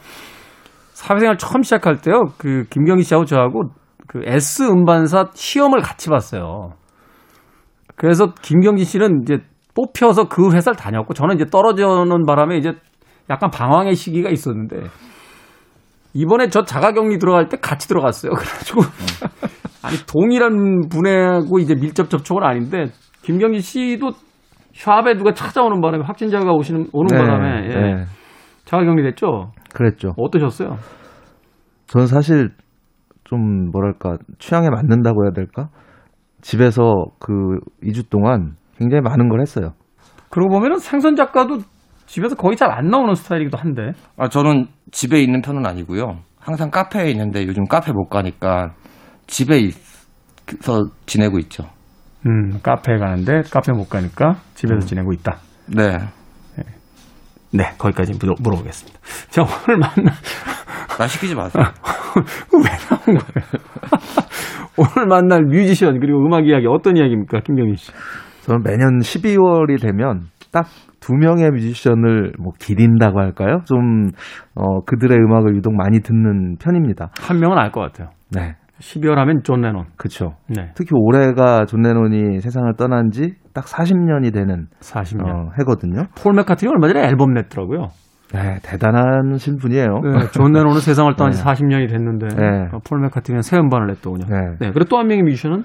[1.03, 2.23] 사회생활 처음 시작할 때요.
[2.37, 3.63] 그 김경진 씨하고 저하고
[4.07, 6.71] 그 S 음반사 시험을 같이 봤어요.
[7.95, 9.39] 그래서 김경진 씨는 이제
[9.75, 12.71] 뽑혀서 그 회사를 다녔고 저는 이제 떨어져는 바람에 이제
[13.29, 14.77] 약간 방황의 시기가 있었는데
[16.13, 18.31] 이번에 저 자가격리 들어갈 때 같이 들어갔어요.
[18.39, 18.81] 그래가지고
[19.81, 22.85] 아니 동일한 분하고 이제 밀접 접촉은 아닌데
[23.23, 24.11] 김경진 씨도
[24.73, 27.75] 샵에 누가 찾아오는 바람에 확진자가 오시는 오는 네, 바람에 예.
[27.75, 28.05] 네.
[28.73, 29.51] 자가격리 됐죠.
[29.73, 30.13] 그랬죠.
[30.17, 30.77] 어떠셨어요?
[31.87, 32.49] 저는 사실
[33.23, 35.69] 좀 뭐랄까 취향에 맞는다고 해야 될까?
[36.41, 39.73] 집에서 그 2주 동안 굉장히 많은 걸 했어요.
[40.29, 41.59] 그러고 보면은 생선 작가도
[42.07, 46.19] 집에서 거의 잘 안 나오는 스타일이기도 한데 아, 저는 집에 있는 편은 아니고요.
[46.39, 48.73] 항상 카페에 있는데 요즘 카페 못 가니까
[49.27, 51.63] 집에 있어 지내고 있죠.
[52.25, 55.37] 음 카페에 가는데 카페 못 가니까 집에서 지내고 있다.
[55.67, 55.97] 네.
[57.53, 58.99] 네 거기까지 물어, 물어보겠습니다.
[59.29, 60.11] 자 오늘 만나
[60.97, 61.63] 나 시키지 마세요.
[62.53, 63.63] 왜 나온 거예요?
[64.77, 67.91] 오늘 만날 뮤지션 그리고 음악 이야기 어떤 이야기입니까, 김경진 씨?
[68.41, 70.65] 저는 매년 12월이 되면 딱
[71.03, 73.59] 두 명의 뮤지션을 뭐 기린다고 할까요?
[73.65, 74.07] 좀
[74.55, 77.09] 어, 그들의 음악을 유독 많이 듣는 편입니다.
[77.19, 78.11] 한 명은 알 것 같아요.
[78.31, 78.55] 네.
[78.79, 79.87] 12월 하면 존 레논.
[79.97, 80.37] 그렇죠.
[80.47, 80.71] 네.
[80.75, 85.27] 특히 올해가 존 레논이 세상을 떠난 지 딱 40년이 되는 40년.
[85.27, 86.05] 어, 해거든요.
[86.15, 87.87] 폴 맥카트니 얼마 전에 앨범 냈더라고요.
[88.33, 89.99] 네, 대단하신 분이에요.
[90.01, 91.49] 네, 존 레논은 세상을 떠난 지 네.
[91.51, 92.67] 40년이 됐는데 네.
[92.71, 94.25] 어, 폴 맥카트니는 새 음반을 냈더군요.
[94.27, 94.35] 네.
[94.59, 94.71] 네.
[94.73, 95.63] 그리고 또 한 명의 뮤지션은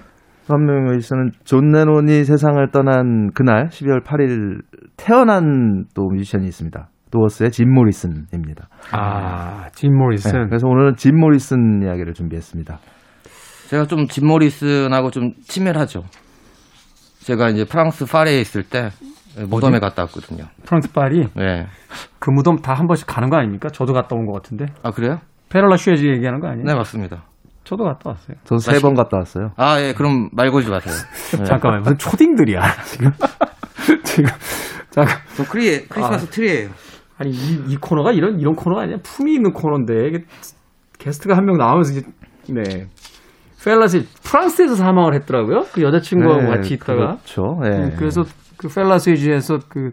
[0.49, 4.61] 한 명의 뮤지션은 존 레논이 세상을 떠난 그날 12월 8일
[4.97, 6.89] 태어난 또 뮤지션이 있습니다.
[7.11, 8.69] 도어스의 짐 모리슨입니다.
[8.93, 10.49] 아, 짐 네, 모리슨.
[10.49, 12.79] 그래서 오늘은 짐 모리슨 이야기를 준비했습니다.
[13.69, 16.03] 제가 좀 짐 모리슨하고 좀 친밀하죠.
[17.29, 18.89] 제가 이제 프랑스 파리에 있을 때
[19.37, 20.45] 네, 무덤에 갔다 왔거든요.
[20.65, 21.67] 프랑스 파리 네.
[22.19, 23.69] 그 무덤 다 한 번씩 가는 거 아닙니까?
[23.69, 24.65] 저도 갔다 온 것 같은데.
[24.83, 25.21] 아 그래요?
[25.51, 26.65] 페르 라셰즈 얘기하는 거 아니에요?
[26.65, 27.25] 네 맞습니다.
[27.65, 28.37] 저도 갔다 왔어요.
[28.45, 29.51] 저는 세번 갔다 왔어요.
[29.57, 30.95] 아 예, 그럼 말 걸지 마세요.
[31.39, 31.45] 네.
[31.45, 33.11] 잠깐만 무슨 초딩들이야 지금
[34.05, 34.31] 지금
[34.91, 36.31] 잠깐 저 크리 크리스마스 아.
[36.31, 36.71] 트리예요.
[37.19, 40.25] 아니 이, 이 코너가 이런 이런 코너가 아니야 품이 있는 코너인데
[40.99, 42.03] 게스트가 한 명 나오면서 이제
[42.49, 42.89] 네
[43.65, 47.59] 펠라스 프랑스에서 사망을 했더라고요 그 여자친구하고 네, 같이 있다가 그렇죠.
[47.65, 47.69] 예.
[47.69, 48.23] 음, 그래서
[48.57, 49.91] 그 펠라스위즈에서 그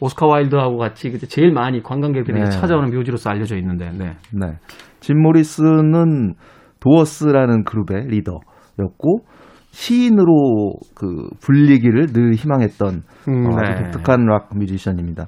[0.00, 2.50] 오스카 와일드하고 같이 그때 제일 많이 관광객들이 네.
[2.50, 4.16] 찾아오는 묘지로서 알려져 있는데 네.
[4.32, 4.58] 네.
[5.00, 6.34] 짐 모리스는
[6.80, 9.24] 도어스라는 그룹의 리더였고
[9.70, 13.90] 시인으로 그 불리기를 늘 희망했던 음, 어, 아주 네.
[13.90, 15.26] 독특한 락 뮤지션입니다.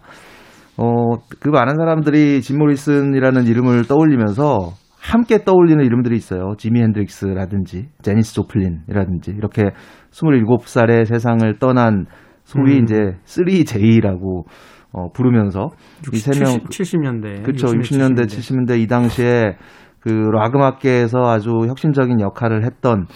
[0.78, 6.54] 어, 그 많은 사람들이 짐 모리슨이라는 이름을 떠올리면서 함께 떠올리는 이름들이 있어요.
[6.58, 9.70] 지미 핸드릭스라든지 제니스 조플린이라든지 이렇게
[10.10, 12.06] 27살에 세상을 떠난
[12.44, 12.82] 소위 음.
[12.84, 14.44] 이제 3J라고
[14.92, 15.68] 어, 부르면서
[16.12, 17.68] 이 세 명 70, 년대 그렇죠.
[17.68, 19.56] 60년대, 70년대 이 당시에
[20.00, 23.06] 그 락 음악계에서 아주 혁신적인 역할을 했던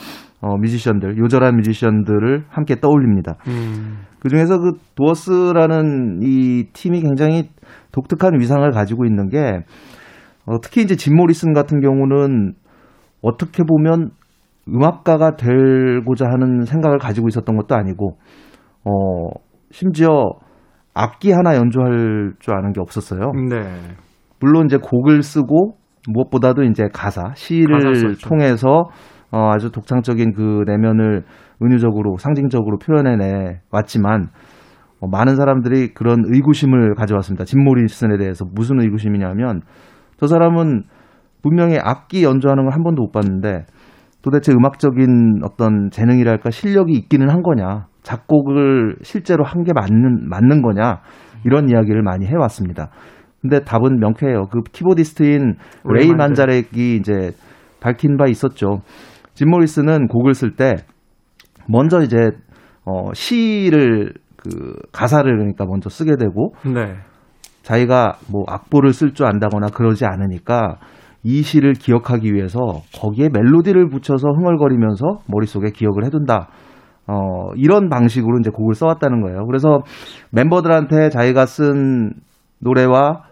[0.41, 3.37] 어, 뮤지션들, 요절한 뮤지션들을 함께 떠올립니다.
[3.47, 7.49] 음, 그 중에서 그 도어스라는 이 팀이 굉장히
[7.93, 9.61] 독특한 위상을 가지고 있는 게
[10.47, 12.55] 어, 특히 이제 짐 모리슨 같은 경우는
[13.23, 14.11] 어떻게 보면
[14.69, 18.19] 음악가가 되고자 하는 생각을 가지고 있었던 것도 아니고
[18.85, 19.29] 어,
[19.71, 20.31] 심지어
[20.95, 23.33] 악기 하나 연주할 줄 아는 게 없었어요.
[23.49, 23.79] 네.
[24.41, 25.77] 물론 이제 곡을 쓰고
[26.09, 28.17] 무엇보다도 이제 가사, 시를.
[28.23, 28.89] 통해서
[29.31, 31.25] 어, 아주 독창적인 그 내면을
[31.63, 34.29] 은유적으로 상징적으로 표현해내 왔지만
[35.01, 37.45] 어, 많은 사람들이 그런 의구심을 가져왔습니다.
[37.45, 39.63] 짐 모리슨에 대해서 무슨 의구심이냐면
[40.23, 40.85] 저 사람은
[41.43, 43.65] 분명히 악기 연주하는 걸 한 번도 못 봤는데
[44.23, 51.01] 도대체 음악적인 어떤 재능이랄까 실력이 있기는 한 거냐 작곡을 실제로 한 게 맞는 맞는 거냐
[51.45, 52.91] 이런 이야기를 많이 해왔습니다.
[53.41, 54.47] 근데 답은 명쾌해요.
[54.47, 55.57] 그 keyboardist인
[55.91, 56.67] 레이 레이 만자렉.
[56.71, 57.33] 만자렉이 이제
[57.81, 58.83] 밝힌 바 있었죠.
[59.35, 60.77] 짐 모리슨은 곡을 쓸 때
[61.69, 62.31] 먼저 이제
[62.85, 66.95] 어 시를 그 가사를 그러니까 먼저 쓰게 되고 네.
[67.63, 70.79] 자기가 뭐 악보를 쓸 줄 안다거나 그러지 않으니까
[71.25, 72.59] 이 시를 기억하기 위해서
[72.99, 76.49] 거기에 멜로디를 붙여서 흥얼거리면서 머릿속에 기억을 해둔다.
[77.07, 79.47] 어, 이런 방식으로 이제 곡을 써왔다는 거예요.
[79.47, 79.81] 그래서
[80.31, 82.13] 멤버들한테 자기가 쓴
[82.61, 83.23] 노래와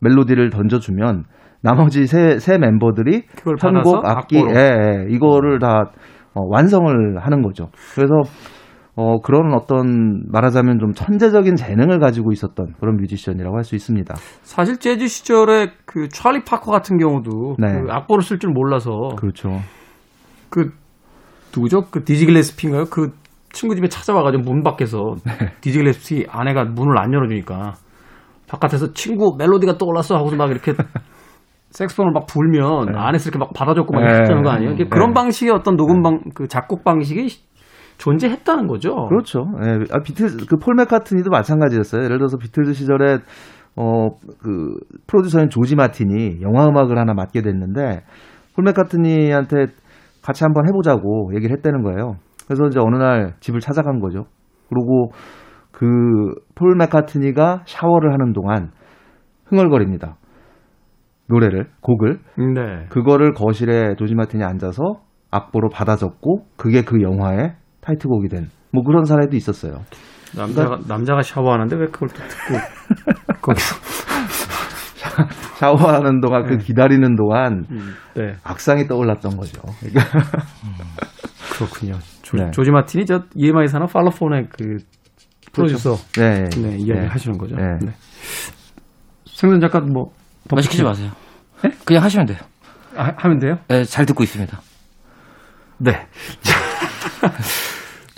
[0.00, 1.24] 멜로디를 던져주면
[1.60, 3.22] 나머지 세, 세 멤버들이
[3.60, 4.36] 편곡, 악기.
[4.36, 5.90] 예, 예, 이거를 다
[6.34, 7.68] 어, 완성을 하는 거죠.
[7.94, 8.14] 그래서
[9.00, 14.12] 어, 그런 어떤 말하자면 좀 천재적인 재능을 가지고 있었던 그런 뮤지션이라고 할 수 있습니다.
[14.42, 17.80] 사실 재즈 시절에 그 찰리 파커 같은 경우도 네.
[17.80, 19.50] 그 악보를 쓸 줄 몰라서 그렇죠.
[20.50, 20.72] 그
[21.54, 21.82] 누구죠?
[21.92, 22.86] 그 디지 글레스피인가요?
[22.86, 23.12] 그
[23.52, 25.52] 친구 집에 찾아와가지고 문 밖에서 네.
[25.60, 27.74] 디지 글레스피 아내가 문을 안 열어주니까
[28.48, 30.72] 바깥에서 친구 멜로디가 떠올랐어 하고서 막 이렇게
[31.70, 34.14] 색소폰을 막 불면 안에서 이렇게 막 받아줬고 막 네.
[34.14, 34.74] 했다는 거 아니에요?
[34.74, 34.88] 네.
[34.88, 37.28] 그런 방식의 어떤 녹음 방, 그 작곡 방식이
[37.98, 38.94] 존재했다는 거죠.
[39.08, 39.44] 그렇죠.
[39.64, 42.04] 예, 아, 비틀즈, 그폴 맥카트니도 마찬가지였어요.
[42.04, 43.18] 예를 들어서 비틀즈 시절에,
[43.76, 44.08] 어,
[44.40, 44.74] 그,
[45.06, 48.04] 프로듀서인 조지 마틴이 영화 음악을 하나 맡게 됐는데,
[48.54, 49.66] 폴 맥카트니한테
[50.22, 52.16] 같이 한번 해보자고 얘기를 했다는 거예요.
[52.46, 54.24] 그래서 이제 어느 날 집을 찾아간 거죠.
[54.68, 55.10] 그리고
[55.70, 55.86] 그,
[56.54, 58.70] 폴 맥카트니가 샤워를 하는 동안
[59.46, 60.16] 흥얼거립니다.
[61.28, 62.20] 노래를, 곡을.
[62.54, 62.86] 네.
[62.88, 64.82] 그거를 거실에 조지 마틴이 앉아서
[65.30, 67.54] 악보로 받아 적고, 그게 그 영화의
[67.88, 69.82] 타이틀곡이 된, 뭐 그런 사례도 있었어요.
[70.36, 73.76] 남자가 남자가 샤워하는데 왜 그걸 또 듣고 거기서
[75.58, 77.64] 샤워하는 동안 그 기다리는 동안
[78.14, 79.62] 네 악상이 떠올랐던 거죠.
[79.80, 80.04] 그러니까
[81.54, 81.98] 그렇군요.
[82.20, 82.50] 조, 네.
[82.50, 84.76] 조지 마틴이 저 EMI 사나 팔로폰의 그
[85.52, 87.06] 프로듀서 네, 네, 이야기 네.
[87.06, 87.56] 하시는 거죠.
[87.56, 87.62] 네.
[87.80, 87.92] 네.
[89.24, 91.10] 생선 작가 뭐말 시키지 마세요.
[91.86, 92.38] 그냥 하시면 돼요.
[92.96, 93.56] 아, 하면 돼요?
[93.68, 94.60] 네, 잘 듣고 있습니다.
[95.78, 96.06] 네.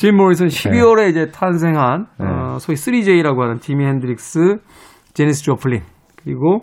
[0.01, 2.27] 짐 모리슨 12월에 이제 탄생한 네.
[2.27, 4.57] 어, 소위 3J라고 하는 지미 핸드릭스,
[5.13, 5.83] 제니스 조플린
[6.17, 6.63] 그리고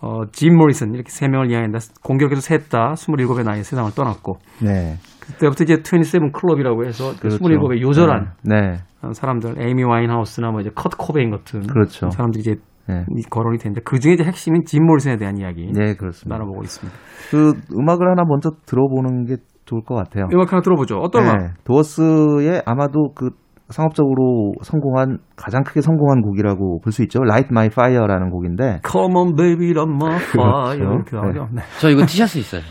[0.00, 1.80] 어, 짐 모리슨 이렇게 세 명을 이야기한다.
[2.02, 7.44] 공교롭게 셋 다 27의 나이에 세상을 떠났고 네, 그때부터 이제 27 클럽이라고 해서 그 그렇죠.
[7.44, 8.78] 27의 요절한 네,
[9.12, 12.08] 사람들 에이미 와인하우스나 뭐 이제 커트 코베인 같은 그렇죠.
[12.08, 12.54] 사람들이 이제
[12.88, 16.38] 네, 이 거론이 되는데 그 중에 이제 핵심인 짐 모리슨에 대한 이야기 네, 그렇습니다.
[16.38, 16.98] 나눠보고 있습니다.
[17.30, 19.36] 그 음악을 하나 먼저 들어보는 게
[19.66, 20.26] 좋을 것 같아요.
[20.32, 20.96] 음악 하나 들어보죠.
[20.96, 21.36] 어떤 음악?
[21.38, 23.30] 네, 도어스의 아마도 그
[23.68, 27.18] 상업적으로 성공한 가장 크게 성공한 곡이라고 볼 수 있죠.
[27.24, 31.16] Light My Fire라는 곡인데 Come on baby, light my fire 이렇게 그렇죠.
[31.40, 31.48] 나오죠.
[31.52, 31.62] 네.
[31.80, 32.62] 저 이거 티셔츠 있어요.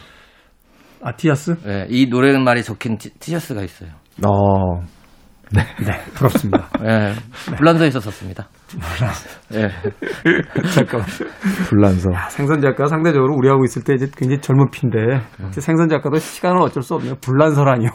[1.04, 1.58] 아티아스?
[1.66, 3.90] 네, 이 노래말이 적힌 티, 티셔츠가 있어요.
[4.26, 4.80] 어,
[5.54, 5.62] 네,
[6.16, 6.68] 부럽습니다.
[6.84, 7.14] 예,
[7.58, 8.48] 불란서에 있었었습니다.
[9.54, 9.70] 예.
[10.74, 11.08] 잠깐만.
[11.70, 12.10] 불란서.
[12.30, 16.82] 생선 작가 상대적으로 우리하고 있을 때 이제 굉장히 젊은 피인데 이제 생선 작가도 시간은 어쩔
[16.84, 17.16] 수 없네요.
[17.22, 17.90] 불란서라니요.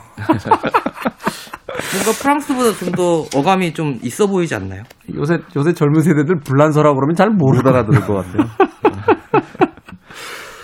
[1.93, 4.83] 뭔가 프랑스보다 좀 더 어감이 좀 있어 보이지 않나요?
[5.15, 7.79] 요새 요새 젊은 세대들 불란서라고 그러면 잘못 모르더라.
[7.81, 8.45] 알아들을 것 같아요.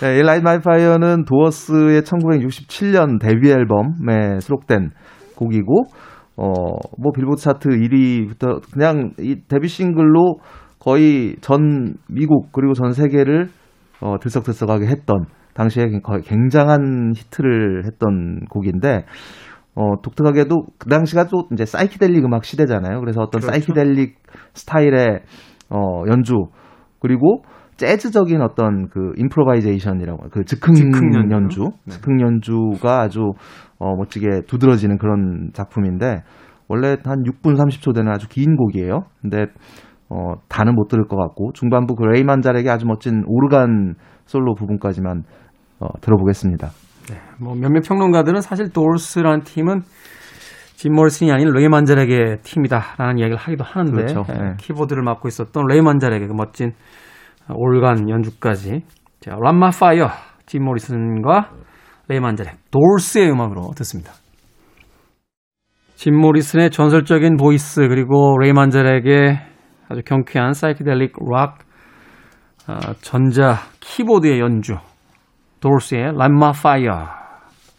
[0.01, 4.91] 네, 이 Light My Fire는 도어스의 1967년 데뷔 앨범에 수록된
[5.35, 5.85] 곡이고,
[6.37, 6.43] 어,
[6.97, 10.39] 뭐 빌보드 차트 1위부터 그냥 이 데뷔 싱글로
[10.79, 13.49] 거의 전 미국 그리고 전 세계를
[13.99, 19.05] 어, 들썩들썩하게 했던 당시에 거의 굉장한 히트를 했던 곡인데,
[19.73, 22.99] 어, 독특하게도 그 당시가 또 이제 사이키델릭 음악 시대잖아요.
[22.99, 23.51] 그래서 어떤 그렇죠.
[23.51, 24.17] 사이키델릭
[24.53, 25.21] 스타일의
[25.69, 26.35] 어, 연주
[26.99, 27.43] 그리고
[27.77, 31.71] 재즈적인 어떤 그 improvisation이라고 그 즉흥, 즉흥 연주.
[31.85, 31.93] 네.
[31.93, 33.33] 즉흥 연주가 아주
[33.79, 36.23] 어, 멋지게 두드러지는 그런 작품인데
[36.67, 39.05] 원래 한 6분 30초 되는 아주 긴 곡이에요.
[39.21, 39.45] 근데
[40.09, 45.23] 어, 다는 못 들을 것 같고 중반부 그 레이 만자렉의 아주 멋진 오르간 솔로 부분까지만
[45.79, 46.69] 어, 들어보겠습니다.
[47.39, 49.81] 뭐 몇몇 평론가들은 사실 도어스라는 팀은
[50.75, 54.23] 짐 모리슨이 아닌 레이 만자렉의 팀이다라는 이야기를 하기도 하는데 그렇죠.
[54.29, 54.53] 예, 네.
[54.57, 56.73] 키보드를 맡고 있었던 레이 만자렉의 그 멋진
[57.53, 58.83] 오르간 연주까지
[59.19, 60.09] 자 Light My Fire
[60.45, 61.51] 짐 모리슨과
[62.07, 64.13] 레이 만자렉 도어스의 음악으로 듣습니다.
[65.95, 69.39] 짐 모리슨의 전설적인 voice 그리고 레이 만자렉의
[69.89, 71.59] 아주 경쾌한 사이키델릭 락
[72.67, 74.75] 어, 전자 키보드의 연주
[75.59, 77.07] 도어스의 Light My Fire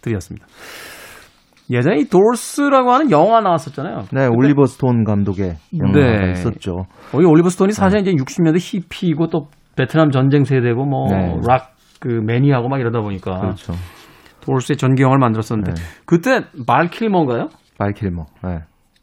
[0.01, 0.46] 들으셨습니다.
[1.70, 4.04] 예전에 이 도어스라고 하는 영화 나왔었잖아요.
[4.12, 6.31] 네, 올리버 스톤 감독의 영화가 네.
[6.33, 6.87] 있었죠.
[7.11, 9.48] 거기 올리버 스톤이 사실 이제 60년대 히피이고 또
[9.79, 11.35] 베트남 전쟁 세대고 뭐 네.
[11.47, 13.73] 락그 매니아고 막 이러다 보니까 그렇죠.
[14.41, 15.81] 도르스의 전기영화를 만들었었는데 네.
[16.05, 17.49] 그때 말킬머인가요?
[17.79, 18.25] 발킬머.
[18.45, 18.59] 네.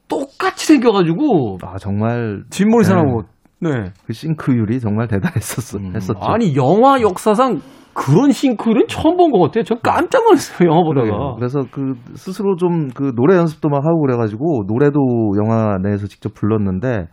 [0.07, 3.23] 똑같이 생겨가지고 아 정말 짐 모리슨하고
[3.61, 3.69] 네.
[4.05, 5.79] 그 싱크율이 정말 대단했었어.
[5.95, 6.19] 했었죠.
[6.21, 7.61] 아니 영화 역사상
[7.93, 9.63] 그런 싱크는 처음 본 것 같아요.
[9.63, 11.05] 저 깜짝 놀랐어요 영화 보다가.
[11.07, 11.35] 그러게요.
[11.37, 14.99] 그래서 그 스스로 좀 그 노래 연습도 막 하고 그래가지고 노래도
[15.41, 17.07] 영화 내에서 직접 불렀는데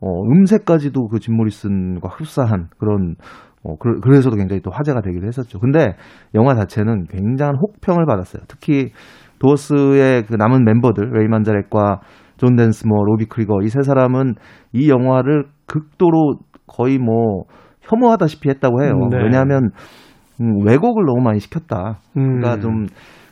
[0.00, 3.16] 어, 음색까지도 그 짐 모리슨과 흡사한 그런
[3.62, 5.58] 어, 그, 그래서도 굉장히 또 화제가 되기도 했었죠.
[5.58, 5.96] 근데
[6.34, 8.42] 영화 자체는 굉장한 혹평을 받았어요.
[8.48, 8.90] 특히
[9.38, 12.00] 도어스의 그 남은 멤버들 레이 만자렉과
[12.36, 14.34] 존 덴스모어, 로비 크리거 이 세 사람은
[14.72, 17.44] 이 영화를 극도로 거의 뭐
[17.82, 18.92] 혐오하다시피 했다고 해요.
[19.10, 19.18] 네.
[19.22, 19.70] 왜냐하면
[20.40, 22.00] 음, 왜곡을 너무 많이 시켰다.
[22.16, 22.40] 음.
[22.40, 22.86] 그러니까 좀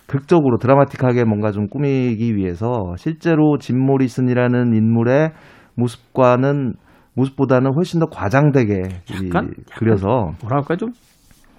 [0.07, 5.33] 극적으로 드라마틱하게 뭔가 좀 꾸미기 위해서 실제로 짐 모리슨이라는 인물의
[5.77, 6.75] 모습과는
[7.15, 8.75] 모습보다는 훨씬 더 과장되게
[9.11, 10.93] 이 약간- 그려서 뭐랄까 좀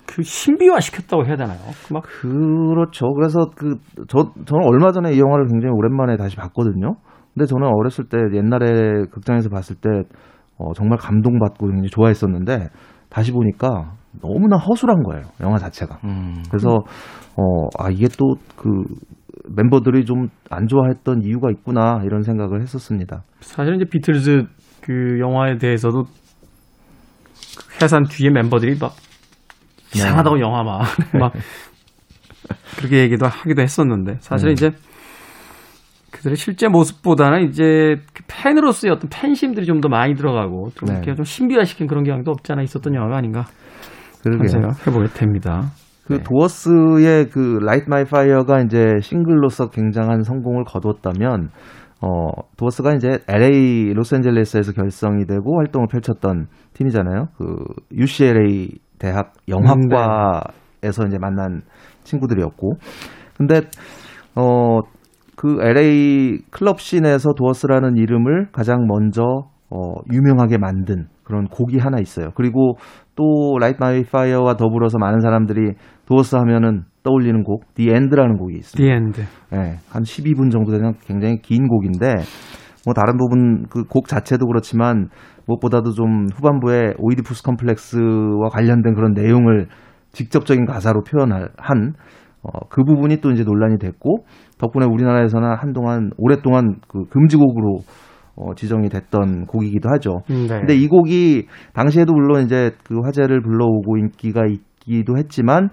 [0.06, 1.58] 그 신비화 시켰다고 해야 되나요?
[1.88, 3.14] 그막 그렇죠.
[3.14, 3.78] 그래서 그
[4.10, 6.96] 저 저는 얼마 전에 이 영화를 굉장히 오랜만에 다시 봤거든요.
[7.34, 9.90] 근데 저는 어렸을 때 옛날에 극장에서 봤을 때
[10.58, 12.68] 어, 정말 감동받고 굉장히 좋아했었는데
[13.10, 15.24] 다시 보니까 너무나 허술한 거예요.
[15.42, 16.00] 영화 자체가.
[16.04, 16.44] 음.
[16.50, 16.70] 그래서
[17.38, 18.84] 어, 아 이게 또 그
[19.50, 23.24] 멤버들이 좀 안 좋아했던 이유가 있구나 이런 생각을 했었습니다.
[23.42, 24.46] 사실 이제 비틀즈
[24.82, 28.94] 그 영화에 대해서도 그 해산 뒤에 멤버들이 막
[29.96, 30.82] 이상하다고 영화 막,
[31.20, 31.34] 막
[32.78, 34.72] 그렇게 얘기도 하기도 했었는데 사실은 이제
[36.12, 40.94] 그들의 실제 모습보다는 이제 그 팬으로서의 어떤 팬심들이 좀 더 많이 들어가고 좀 네.
[40.94, 43.46] 이렇게 좀 신비화시킨 그런 경향도 없지 않아 있었던 영화가 아닌가
[44.22, 44.48] 그러게요.
[44.48, 45.72] 생각 해보게 됩니다.
[46.06, 46.24] 그 네.
[46.24, 51.50] 도어스의 그 Light My Fire가 이제 싱글로서 굉장한 성공을 거뒀다면
[52.02, 57.28] 어 도어스가 이제 LA 로스앤젤레스에서 결성이 되고 활동을 펼쳤던 팀이잖아요.
[57.38, 57.64] 그
[57.94, 61.62] UCLA 대학 영화과에서 이제 만난
[62.04, 62.74] 친구들이었고
[63.38, 63.62] 근데
[64.36, 64.82] 어
[65.36, 69.24] 그 LA 클럽 씬에서 도어스라는 이름을 가장 먼저
[69.70, 72.30] 어, 유명하게 만든 그런 곡이 하나 있어요.
[72.36, 72.76] 그리고
[73.16, 75.74] 또 Light My Fire와 더불어서 많은 사람들이
[76.08, 78.78] 도어스 하면은 떠올리는 곡, The End라는 곡이 있습니다.
[78.78, 79.22] The End.
[79.54, 82.16] 예, 한 12분 정도 되는 굉장히 긴 곡인데
[82.86, 85.10] 뭐 다른 부분 그 곡 자체도 그렇지만
[85.48, 89.68] 무엇보다도 좀 후반부에 오이디푸스 컴플렉스와 관련된 그런 내용을
[90.12, 91.94] 직접적인 가사로 표현한
[92.44, 94.26] 어, 그 부분이 또 이제 논란이 됐고
[94.58, 97.80] 덕분에 우리나라에서는 한동안 오랫동안 그 금지곡으로
[98.36, 100.22] 어, 지정이 됐던 곡이기도 하죠.
[100.28, 100.48] 네.
[100.48, 105.70] 근데 이 곡이 당시에도 물론 이제 그 화제를 불러오고 인기가 있기도 했지만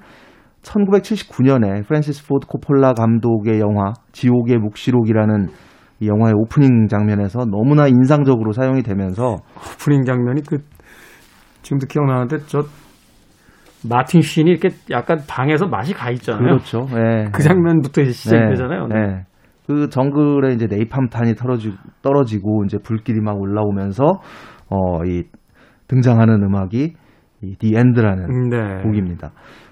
[0.62, 5.48] 1979년에 프랜시스 포드 코폴라 감독의 영화 지옥의 묵시록이라는
[6.00, 10.58] 이 영화의 오프닝 장면에서 너무나 인상적으로 사용이 되면서 오프닝 장면이 그
[11.62, 12.62] 지금도 기억나는데 저
[13.88, 16.42] 마틴 쉰이 이렇게 약간 방에서 맛이 가 있잖아요.
[16.42, 16.86] 그렇죠.
[16.92, 17.24] 예.
[17.32, 18.86] 그 장면부터 시작되잖아요.
[18.88, 18.94] 네.
[18.94, 19.24] 네.
[19.70, 24.20] 그 정글에 이제 네이팜탄이 떨어지, 떨어지고 이제 불길이 막 올라오면서
[24.68, 25.22] 어, 이
[25.86, 26.94] 등장하는 음악이
[27.42, 28.82] 이 The End라는 네.
[28.82, 29.30] 곡입니다.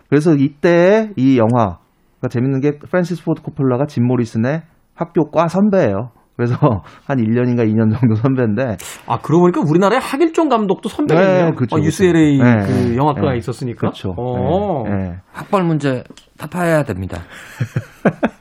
[0.08, 4.62] 그래서 이때 이 영화가 재밌는 게 프랜시스 포드 코폴라가 짐 모리슨의
[4.94, 6.12] 학교 과 선배예요.
[6.36, 6.54] 그래서
[7.04, 8.76] 한 1년인가 2년 정도 선배인데
[9.08, 11.44] 아, 그러고 보니까 우리나라의 하길종 감독도 선배겠네요.
[11.46, 11.80] 네, 그쵸, 어.
[11.80, 13.38] UCLA 네, 그 네, 영화과가 네.
[13.38, 13.80] 있었으니까.
[13.80, 14.14] 그렇죠.
[14.16, 14.84] 어.
[14.84, 15.16] 네, 네.
[15.32, 16.04] 학벌 문제
[16.38, 17.22] 타파해야 됩니다.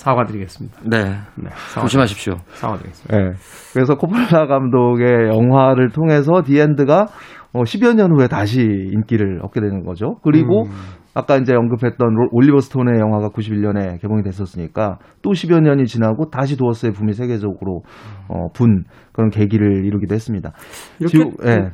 [0.00, 0.78] 사과드리겠습니다.
[0.86, 1.04] 네.
[1.36, 1.50] 네.
[1.72, 2.34] 사과, 조심하십시오.
[2.54, 3.16] 사과드리겠습니다.
[3.16, 3.32] 네.
[3.74, 7.06] 그래서 코폴라 감독의 영화를 통해서 The End가
[7.52, 10.16] 어, 10여 년 후에 다시 인기를 얻게 되는 거죠.
[10.22, 10.70] 그리고 음.
[11.14, 16.56] 아까 이제 언급했던 로- 올리버 스톤의 영화가 91년에 개봉이 됐었으니까 또 10여 년이 지나고 다시
[16.56, 17.82] 도어스의 붐이 세계적으로
[18.28, 20.52] 어, 분 그런 계기를 이루기도 했습니다.
[21.00, 21.72] 이렇게 지옥, 예.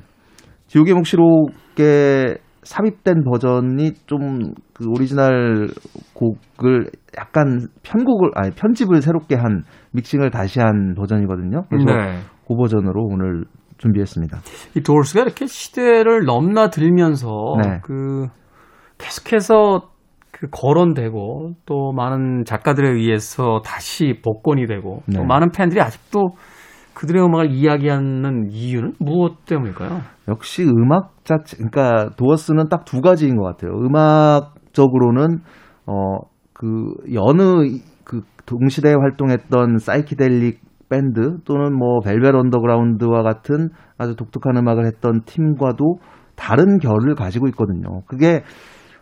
[0.67, 5.69] 지옥의 묵시록에 삽입된 버전이 좀 그 오리지널
[6.13, 11.63] 곡을 약간 편곡을 아니 편집을 새롭게 한 믹싱을 다시 한 버전이거든요.
[11.71, 12.19] 그래서 네.
[12.47, 13.45] 그 버전으로 오늘
[13.79, 14.39] 준비했습니다.
[14.77, 17.29] 이 도어스가 이렇게 시대를 넘나들면서
[17.63, 17.81] 네.
[17.83, 18.27] 그
[18.99, 19.89] 계속해서
[20.31, 25.25] 그 거론되고 또 많은 작가들에 의해서 다시 복권이 되고 또 네.
[25.25, 26.21] 많은 팬들이 아직도
[26.97, 30.01] 그들의 음악을 이야기하는 이유는 무엇 때문일까요?
[30.29, 33.73] 역시 음악 자체, 그러니까 도어스는 딱 두 가지인 것 같아요.
[33.73, 35.41] 음악적으로는
[35.87, 37.67] 어 그 여느
[38.05, 43.69] 그 동시대에 활동했던 사이키델릭 밴드 또는 뭐 벨벳 언더그라운드와 같은
[43.99, 45.99] 아주 독특한 음악을 했던 팀과도
[46.35, 48.03] 다른 결을 가지고 있거든요.
[48.07, 48.43] 그게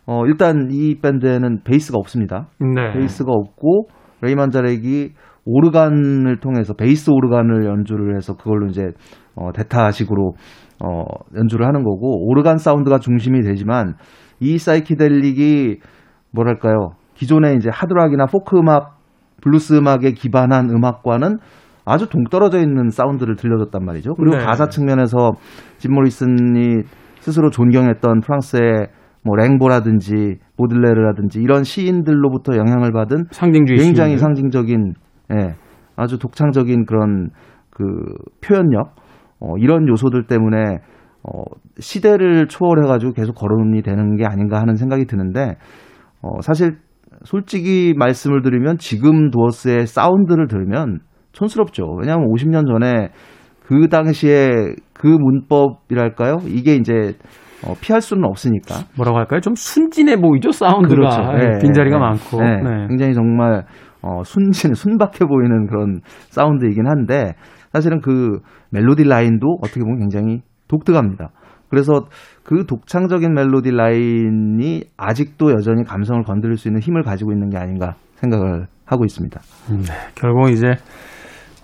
[0.06, 2.48] 어 일단 이 밴드에는 베이스가 없습니다.
[2.58, 2.92] 네.
[2.92, 3.88] 베이스가 없고
[4.20, 5.10] 레이 만자렉이
[5.46, 8.82] 오르간을 통해서 베이스 오르간을 연주를 해서 그걸로 이제
[9.36, 10.34] 어 대타식으로
[10.82, 11.04] 어
[11.36, 13.94] 연주를 하는 거고 오르간 사운드가 중심이 되지만
[14.40, 15.78] 이 사이키델릭이
[16.32, 18.98] 뭐랄까요 기존의 이제 하드락이나 포크 음악
[19.42, 21.38] 블루스 음악에 기반한 음악과는
[21.84, 24.14] 아주 동떨어져 있는 사운드를 들려줬단 말이죠.
[24.14, 24.44] 그리고 네.
[24.44, 25.32] 가사 측면에서
[25.76, 26.82] 짐 모리슨이
[27.20, 28.88] 스스로 존경했던 프랑스의
[29.22, 34.18] 뭐 랭보라든지 보들레르라든지 이런 시인들로부터 영향을 받은 상징주의 굉장히 시인들.
[34.18, 34.94] 상징적인
[35.32, 35.54] 예,
[35.96, 37.30] 아주 독창적인 그런
[37.70, 37.84] 그
[38.40, 38.94] 표현력
[39.40, 40.78] 어, 이런 요소들 때문에
[41.22, 41.42] 어,
[41.78, 45.56] 시대를 초월해가지고 계속 거론이 되는 게 아닌가 하는 생각이 드는데
[46.22, 46.78] 어, 사실
[47.24, 51.00] 솔직히 말씀을 드리면 지금 도어스의 사운드를 들으면
[51.32, 51.84] 촌스럽죠.
[51.98, 53.10] 왜냐하면 50년 전에
[53.62, 56.36] 그 당시에 그 문법이랄까요?
[56.46, 57.14] 이게 이제
[57.66, 58.74] 어, 피할 수는 없으니까.
[58.96, 59.40] 뭐라고 할까요?
[59.40, 62.62] 좀 순진해 보이죠 사운드가 네, 빈자리가 네, 많고 네.
[62.62, 62.86] 네.
[62.88, 63.64] 굉장히 정말
[64.04, 67.34] 어, 순진, 순박해 보이는 그런 사운드이긴 한데
[67.72, 68.40] 사실은 그
[68.70, 71.30] 멜로디 라인도 어떻게 보면 굉장히 독특합니다.
[71.70, 72.06] 그래서
[72.44, 77.94] 그 독창적인 멜로디 라인이 아직도 여전히 감성을 건드릴 수 있는 힘을 가지고 있는 게 아닌가
[78.16, 79.40] 생각을 하고 있습니다.
[80.14, 80.74] 결국 이제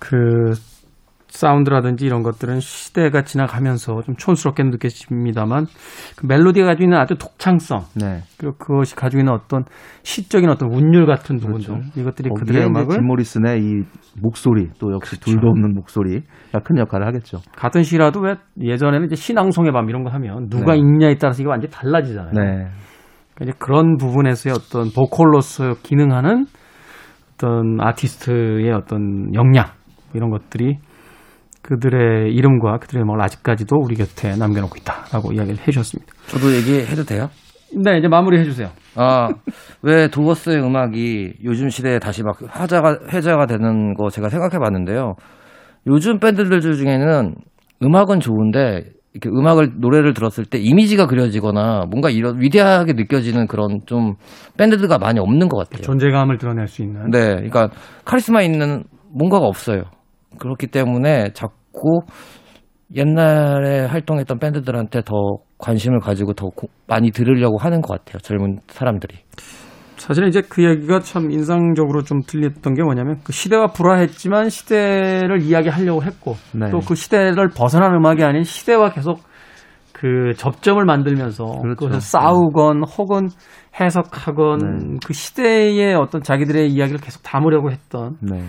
[0.00, 0.52] 그
[1.30, 5.66] 사운드라든지 이런 것들은 시대가 지나가면서 좀 촌스럽게 느껴집니다만
[6.16, 8.22] 그 멜로디가 가지고 있는 아주 독창성 네.
[8.38, 9.64] 그리고 그것이 가지고 있는 어떤
[10.02, 13.82] 시적인 어떤 운율 같은 부분들 이것들이 거기에 그들의 음악을 짐 모리슨의 이
[14.20, 17.38] 목소리 또 역시 둘도 없는 목소리가 큰 역할을 하겠죠.
[17.56, 20.78] 같은 시라도 왜 예전에는 이제 신앙송의 밤 이런 거 하면 누가 네.
[20.78, 22.32] 읽냐에 따라서 이게 완전히 달라지잖아요.
[22.32, 22.66] 네.
[23.34, 26.46] 그러니까 이제 그런 부분에서의 어떤 보컬로서 기능하는
[27.34, 29.64] 어떤 아티스트의 어떤 역량
[30.12, 30.78] 이런 것들이
[31.62, 36.12] 그들의 이름과 그들의 음악을 아직까지도 우리 곁에 남겨놓고 있다라고 이야기를 해주셨습니다.
[36.28, 37.28] 저도 얘기해도 돼요?
[37.76, 38.68] 네, 이제 마무리 해 주세요.
[38.96, 39.28] 아,
[39.82, 45.14] 왜 도어스의 음악이 요즘 시대에 다시 막 화자가, 회자가 되는 거 제가 생각해 봤는데요.
[45.86, 47.34] 요즘 밴드들 중에는
[47.82, 54.14] 음악은 좋은데, 이렇게 음악을, 노래를 들었을 때 이미지가 그려지거나 뭔가 이런 위대하게 느껴지는 그런 좀
[54.58, 55.82] 밴드가 많이 없는 것 같아요.
[55.82, 57.10] 존재감을 드러낼 수 있는.
[57.10, 57.70] 네, 그러니까
[58.04, 59.84] 카리스마 있는 뭔가가 없어요.
[60.38, 62.00] 그렇기 때문에 자꾸
[62.94, 65.14] 옛날에 활동했던 밴드들한테 더
[65.58, 68.18] 관심을 가지고 더 고- 많이 들으려고 하는 것 같아요.
[68.18, 69.16] 젊은 사람들이.
[69.96, 76.02] 사실 이제 그 얘기가 참 인상적으로 좀 들렸던 게 뭐냐면 그 시대와 불화했지만 시대를 이야기하려고
[76.02, 76.70] 했고 네.
[76.70, 79.20] 또그 시대를 벗어난 음악이 아닌 시대와 계속
[79.92, 81.76] 그 접점을 만들면서 그렇죠.
[81.76, 83.28] 그것을 싸우건 혹은
[83.78, 84.96] 해석하건 네.
[85.04, 88.42] 그 시대의 어떤 자기들의 이야기를 계속 담으려고 했던 네.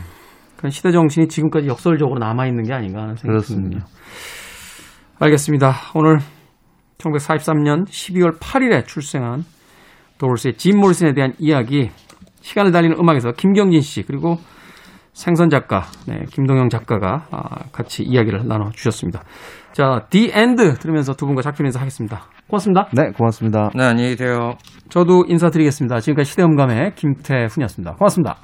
[0.61, 3.43] 그런 시대 정신이 지금까지 역설적으로 남아 있는 게 아닌가 하는 생각이.
[3.45, 3.87] 듭니다.
[5.19, 5.73] 알겠습니다.
[5.95, 6.19] 오늘
[6.99, 9.43] 1943년 12월 8일에 출생한
[10.19, 11.89] 도울스의 짐 모리슨에 대한 이야기
[12.41, 14.37] 시간을 달리는 음악에서 김경진 씨 그리고
[15.13, 19.23] 생선 작가 네, 김동영 작가가 아, 같이 이야기를 나눠 주셨습니다.
[19.71, 22.21] 자, The End 들으면서 두 분과 작별 인사하겠습니다.
[22.47, 22.87] 고맙습니다.
[22.93, 23.71] 네, 고맙습니다.
[23.73, 24.57] 네, 안녕히 계세요.
[24.89, 26.01] 저도 인사드리겠습니다.
[26.01, 27.95] 지금까지 시대음감의 김태훈이었습니다.
[27.95, 28.37] 고맙습니다.